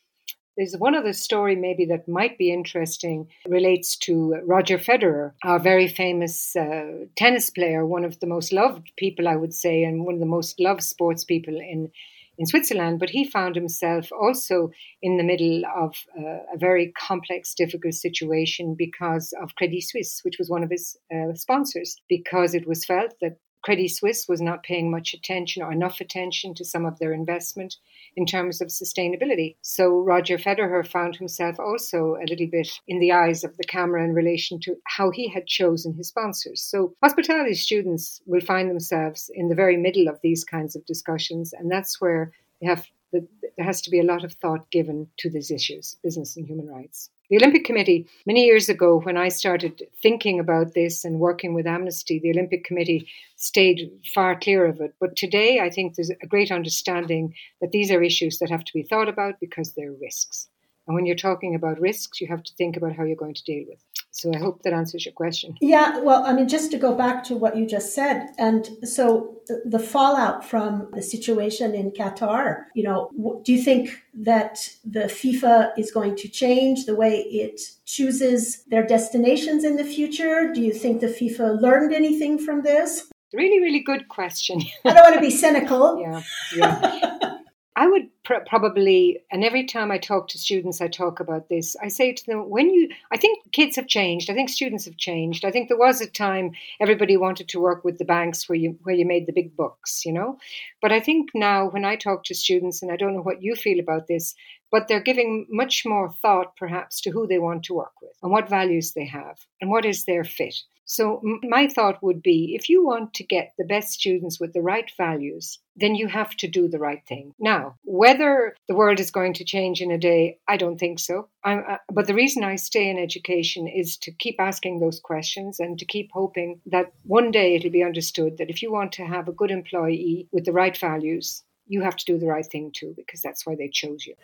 There's 0.57 0.75
one 0.75 0.95
other 0.95 1.13
story 1.13 1.55
maybe 1.55 1.85
that 1.85 2.09
might 2.09 2.37
be 2.37 2.51
interesting 2.51 3.29
relates 3.47 3.95
to 3.99 4.35
Roger 4.45 4.77
Federer, 4.77 5.31
our 5.41 5.57
very 5.57 5.87
famous 5.87 6.53
uh, 6.53 7.05
tennis 7.15 7.49
player, 7.49 7.85
one 7.85 8.03
of 8.03 8.19
the 8.19 8.27
most 8.27 8.51
loved 8.51 8.91
people, 8.97 9.29
I 9.29 9.37
would 9.37 9.53
say, 9.53 9.83
and 9.83 10.03
one 10.03 10.15
of 10.15 10.19
the 10.19 10.25
most 10.25 10.59
loved 10.59 10.83
sports 10.83 11.23
people 11.23 11.55
in 11.55 11.91
in 12.39 12.45
Switzerland, 12.45 12.99
but 12.99 13.09
he 13.09 13.25
found 13.25 13.55
himself 13.55 14.09
also 14.13 14.71
in 15.01 15.17
the 15.17 15.23
middle 15.23 15.61
of 15.75 15.93
uh, 16.17 16.39
a 16.53 16.57
very 16.57 16.93
complex, 16.97 17.53
difficult 17.53 17.93
situation 17.93 18.75
because 18.77 19.33
of 19.43 19.55
Credit 19.55 19.81
Suisse, 19.81 20.21
which 20.23 20.37
was 20.39 20.49
one 20.49 20.63
of 20.63 20.71
his 20.71 20.97
uh, 21.13 21.33
sponsors, 21.35 21.97
because 22.07 22.55
it 22.55 22.65
was 22.65 22.85
felt 22.85 23.13
that 23.21 23.37
Credit 23.61 23.89
Suisse 23.89 24.27
was 24.27 24.41
not 24.41 24.63
paying 24.63 24.89
much 24.89 25.13
attention 25.13 25.61
or 25.61 25.71
enough 25.71 25.99
attention 25.99 26.53
to 26.55 26.65
some 26.65 26.85
of 26.85 26.97
their 26.99 27.13
investment 27.13 27.75
in 28.15 28.25
terms 28.25 28.61
of 28.61 28.69
sustainability. 28.69 29.55
So 29.61 29.99
Roger 29.99 30.37
Federer 30.37 30.87
found 30.87 31.15
himself 31.15 31.59
also 31.59 32.15
a 32.15 32.27
little 32.29 32.47
bit 32.47 32.69
in 32.87 32.99
the 32.99 33.11
eyes 33.11 33.43
of 33.43 33.55
the 33.57 33.63
camera 33.63 34.03
in 34.03 34.13
relation 34.13 34.59
to 34.61 34.75
how 34.85 35.11
he 35.11 35.27
had 35.27 35.47
chosen 35.47 35.93
his 35.93 36.07
sponsors. 36.07 36.61
So 36.61 36.95
hospitality 37.03 37.53
students 37.53 38.21
will 38.25 38.41
find 38.41 38.69
themselves 38.69 39.29
in 39.33 39.49
the 39.49 39.55
very 39.55 39.77
middle 39.77 40.07
of 40.07 40.19
these 40.21 40.43
kinds 40.43 40.75
of 40.75 40.85
discussions, 40.85 41.53
and 41.53 41.69
that's 41.71 41.99
where 41.99 42.31
they 42.61 42.67
have 42.67 42.85
there 43.11 43.65
has 43.65 43.81
to 43.81 43.89
be 43.89 43.99
a 43.99 44.03
lot 44.03 44.23
of 44.23 44.33
thought 44.33 44.69
given 44.69 45.07
to 45.17 45.29
these 45.29 45.49
issues, 45.49 45.95
business 46.03 46.37
and 46.37 46.45
human 46.45 46.67
rights. 46.67 47.09
The 47.29 47.37
Olympic 47.37 47.63
Committee, 47.63 48.07
many 48.25 48.43
years 48.45 48.69
ago, 48.69 48.99
when 49.01 49.15
I 49.15 49.27
started 49.29 49.83
thinking 50.01 50.39
about 50.39 50.73
this 50.73 51.05
and 51.05 51.19
working 51.19 51.53
with 51.53 51.67
Amnesty, 51.67 52.17
the 52.17 52.31
Olympic 52.31 52.63
Committee 52.63 53.07
stayed 53.35 53.91
far 54.15 54.39
clear 54.39 54.65
of 54.65 54.81
it. 54.81 54.95
But 54.99 55.15
today, 55.15 55.59
I 55.59 55.69
think 55.69 55.93
there's 55.93 56.09
a 56.09 56.27
great 56.27 56.51
understanding 56.51 57.35
that 57.61 57.69
these 57.71 57.91
are 57.91 58.01
issues 58.01 58.39
that 58.39 58.49
have 58.49 58.65
to 58.65 58.73
be 58.73 58.81
thought 58.81 59.07
about 59.07 59.39
because 59.39 59.73
they're 59.73 59.93
risks. 60.01 60.47
And 60.87 60.95
when 60.95 61.05
you're 61.05 61.15
talking 61.15 61.53
about 61.53 61.79
risks, 61.79 62.19
you 62.19 62.25
have 62.25 62.41
to 62.41 62.53
think 62.55 62.75
about 62.75 62.95
how 62.95 63.03
you're 63.03 63.15
going 63.15 63.35
to 63.35 63.43
deal 63.43 63.65
with. 63.69 63.83
So 64.11 64.31
I 64.33 64.39
hope 64.39 64.63
that 64.63 64.73
answers 64.73 65.05
your 65.05 65.13
question. 65.13 65.55
Yeah, 65.61 65.99
well, 65.99 66.23
I 66.25 66.33
mean, 66.33 66.47
just 66.47 66.71
to 66.71 66.77
go 66.77 66.95
back 66.95 67.23
to 67.25 67.35
what 67.35 67.55
you 67.55 67.65
just 67.67 67.93
said, 67.93 68.29
and 68.37 68.67
so 68.83 69.37
uh, 69.49 69.55
the 69.65 69.79
fallout 69.79 70.43
from 70.43 70.89
the 70.93 71.01
situation 71.01 71.75
in 71.75 71.91
Qatar, 71.91 72.65
you 72.73 72.83
know, 72.83 73.11
do 73.43 73.53
you 73.53 73.61
think 73.61 74.03
that 74.13 74.69
the 74.83 75.01
FIFA 75.01 75.71
is 75.77 75.91
going 75.91 76.15
to 76.17 76.27
change 76.27 76.85
the 76.85 76.95
way 76.95 77.19
it 77.19 77.61
chooses 77.85 78.63
their 78.65 78.85
destinations 78.85 79.63
in 79.63 79.75
the 79.75 79.85
future? 79.85 80.51
Do 80.51 80.61
you 80.61 80.73
think 80.73 81.01
the 81.01 81.07
FIFA 81.07 81.61
learned 81.61 81.93
anything 81.93 82.39
from 82.39 82.63
this? 82.63 83.09
Really, 83.31 83.59
really 83.61 83.81
good 83.81 84.07
question. 84.07 84.61
I 84.85 84.93
don't 84.93 85.03
want 85.03 85.15
to 85.15 85.21
be 85.21 85.29
cynical. 85.29 85.99
yeah, 86.01 86.21
yeah. 86.55 87.37
I 87.75 87.87
would 87.87 88.08
pr- 88.29 88.45
probably, 88.45 89.19
and 89.31 89.43
every 89.43 89.65
time 89.65 89.89
I 89.89 89.97
talk 89.97 90.27
to 90.29 90.37
students, 90.37 90.81
I 90.81 90.87
talk 90.87 91.19
about 91.19 91.49
this. 91.49 91.75
I 91.81 91.87
say 91.87 92.13
to 92.13 92.25
them, 92.27 92.49
when 92.49 92.69
you, 92.69 92.87
I 93.11 93.17
think 93.17 93.51
kids 93.51 93.75
have 93.75 93.87
changed. 93.87 94.29
I 94.29 94.35
think 94.35 94.49
students 94.49 94.85
have 94.85 94.97
changed. 94.97 95.43
I 95.43 95.51
think 95.51 95.67
there 95.67 95.77
was 95.77 95.99
a 95.99 96.07
time 96.07 96.51
everybody 96.79 97.17
wanted 97.17 97.49
to 97.49 97.59
work 97.59 97.83
with 97.83 97.97
the 97.97 98.05
banks 98.05 98.47
where 98.47 98.57
you 98.57 98.77
where 98.83 98.93
you 98.93 99.05
made 99.05 99.25
the 99.25 99.33
big 99.33 99.57
bucks, 99.57 100.05
you 100.05 100.13
know. 100.13 100.37
But 100.81 100.91
I 100.91 100.99
think 100.99 101.31
now, 101.33 101.69
when 101.69 101.85
I 101.85 101.95
talk 101.95 102.23
to 102.25 102.35
students, 102.35 102.83
and 102.83 102.91
I 102.91 102.97
don't 102.97 103.15
know 103.15 103.23
what 103.23 103.41
you 103.41 103.55
feel 103.55 103.79
about 103.79 104.07
this, 104.07 104.35
but 104.71 104.87
they're 104.87 105.09
giving 105.09 105.47
much 105.49 105.83
more 105.85 106.11
thought, 106.21 106.55
perhaps, 106.55 107.01
to 107.01 107.09
who 107.09 107.25
they 107.25 107.39
want 107.39 107.63
to 107.63 107.73
work 107.73 107.93
with 108.01 108.15
and 108.21 108.31
what 108.31 108.47
values 108.47 108.93
they 108.93 109.05
have 109.05 109.37
and 109.59 109.71
what 109.71 109.85
is 109.85 110.05
their 110.05 110.23
fit. 110.23 110.55
So, 110.91 111.21
my 111.43 111.67
thought 111.67 112.01
would 112.01 112.23
be 112.23 112.55
if 112.55 112.67
you 112.67 112.83
want 112.83 113.13
to 113.13 113.23
get 113.23 113.53
the 113.59 113.63
best 113.63 113.89
students 113.91 114.39
with 114.39 114.53
the 114.53 114.63
right 114.63 114.91
values, 114.97 115.59
then 115.75 115.93
you 115.93 116.07
have 116.07 116.35
to 116.37 116.47
do 116.47 116.67
the 116.67 116.79
right 116.79 117.05
thing. 117.07 117.35
Now, 117.37 117.75
whether 117.83 118.55
the 118.67 118.73
world 118.73 118.99
is 118.99 119.11
going 119.11 119.35
to 119.35 119.43
change 119.43 119.81
in 119.81 119.91
a 119.91 119.99
day, 119.99 120.39
I 120.47 120.57
don't 120.57 120.79
think 120.79 120.97
so. 120.97 121.29
Uh, 121.43 121.77
but 121.93 122.07
the 122.07 122.15
reason 122.15 122.43
I 122.43 122.55
stay 122.55 122.89
in 122.89 122.97
education 122.97 123.67
is 123.67 123.97
to 123.97 124.11
keep 124.11 124.37
asking 124.39 124.79
those 124.79 124.99
questions 124.99 125.59
and 125.59 125.77
to 125.77 125.85
keep 125.85 126.09
hoping 126.11 126.59
that 126.65 126.91
one 127.03 127.29
day 127.29 127.53
it'll 127.53 127.69
be 127.69 127.83
understood 127.83 128.39
that 128.39 128.49
if 128.49 128.63
you 128.63 128.71
want 128.71 128.91
to 128.93 129.05
have 129.05 129.27
a 129.27 129.31
good 129.39 129.51
employee 129.51 130.27
with 130.31 130.45
the 130.45 130.53
right 130.53 130.75
values, 130.75 131.43
you 131.67 131.83
have 131.83 131.97
to 131.97 132.05
do 132.05 132.17
the 132.17 132.25
right 132.25 132.47
thing 132.47 132.71
too, 132.75 132.95
because 132.97 133.21
that's 133.21 133.45
why 133.45 133.53
they 133.55 133.69
chose 133.69 134.07
you. 134.07 134.15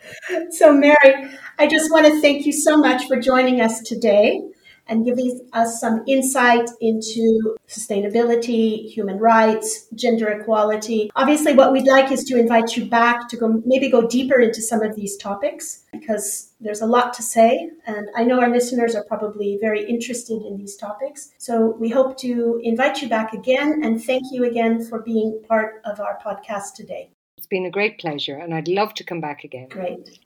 So, 0.50 0.72
Mary, 0.72 1.30
I 1.60 1.68
just 1.68 1.92
want 1.92 2.06
to 2.06 2.20
thank 2.20 2.44
you 2.44 2.52
so 2.52 2.76
much 2.76 3.06
for 3.06 3.20
joining 3.20 3.60
us 3.60 3.80
today 3.82 4.42
and 4.88 5.04
giving 5.04 5.48
us 5.52 5.80
some 5.80 6.04
insight 6.06 6.68
into 6.80 7.56
sustainability, 7.68 8.88
human 8.88 9.18
rights, 9.18 9.86
gender 9.94 10.28
equality. 10.28 11.10
Obviously, 11.16 11.54
what 11.54 11.72
we'd 11.72 11.86
like 11.86 12.12
is 12.12 12.24
to 12.24 12.38
invite 12.38 12.76
you 12.76 12.86
back 12.86 13.28
to 13.28 13.36
go 13.36 13.62
maybe 13.64 13.90
go 13.90 14.06
deeper 14.06 14.40
into 14.40 14.62
some 14.62 14.82
of 14.82 14.94
these 14.94 15.16
topics 15.16 15.84
because 15.92 16.52
there's 16.60 16.80
a 16.80 16.86
lot 16.86 17.12
to 17.14 17.22
say. 17.22 17.70
And 17.86 18.08
I 18.16 18.24
know 18.24 18.40
our 18.40 18.50
listeners 18.50 18.94
are 18.94 19.04
probably 19.04 19.58
very 19.60 19.84
interested 19.88 20.42
in 20.42 20.56
these 20.56 20.76
topics. 20.76 21.30
So 21.38 21.76
we 21.78 21.88
hope 21.88 22.16
to 22.18 22.60
invite 22.62 23.02
you 23.02 23.08
back 23.08 23.32
again 23.32 23.80
and 23.82 24.02
thank 24.02 24.24
you 24.30 24.44
again 24.44 24.84
for 24.84 25.00
being 25.00 25.42
part 25.48 25.82
of 25.84 26.00
our 26.00 26.18
podcast 26.24 26.74
today. 26.74 27.10
It's 27.38 27.46
been 27.46 27.66
a 27.66 27.70
great 27.70 27.98
pleasure, 27.98 28.36
and 28.36 28.54
I'd 28.54 28.68
love 28.68 28.94
to 28.94 29.04
come 29.04 29.20
back 29.20 29.44
again. 29.44 29.68
Great. 29.68 30.20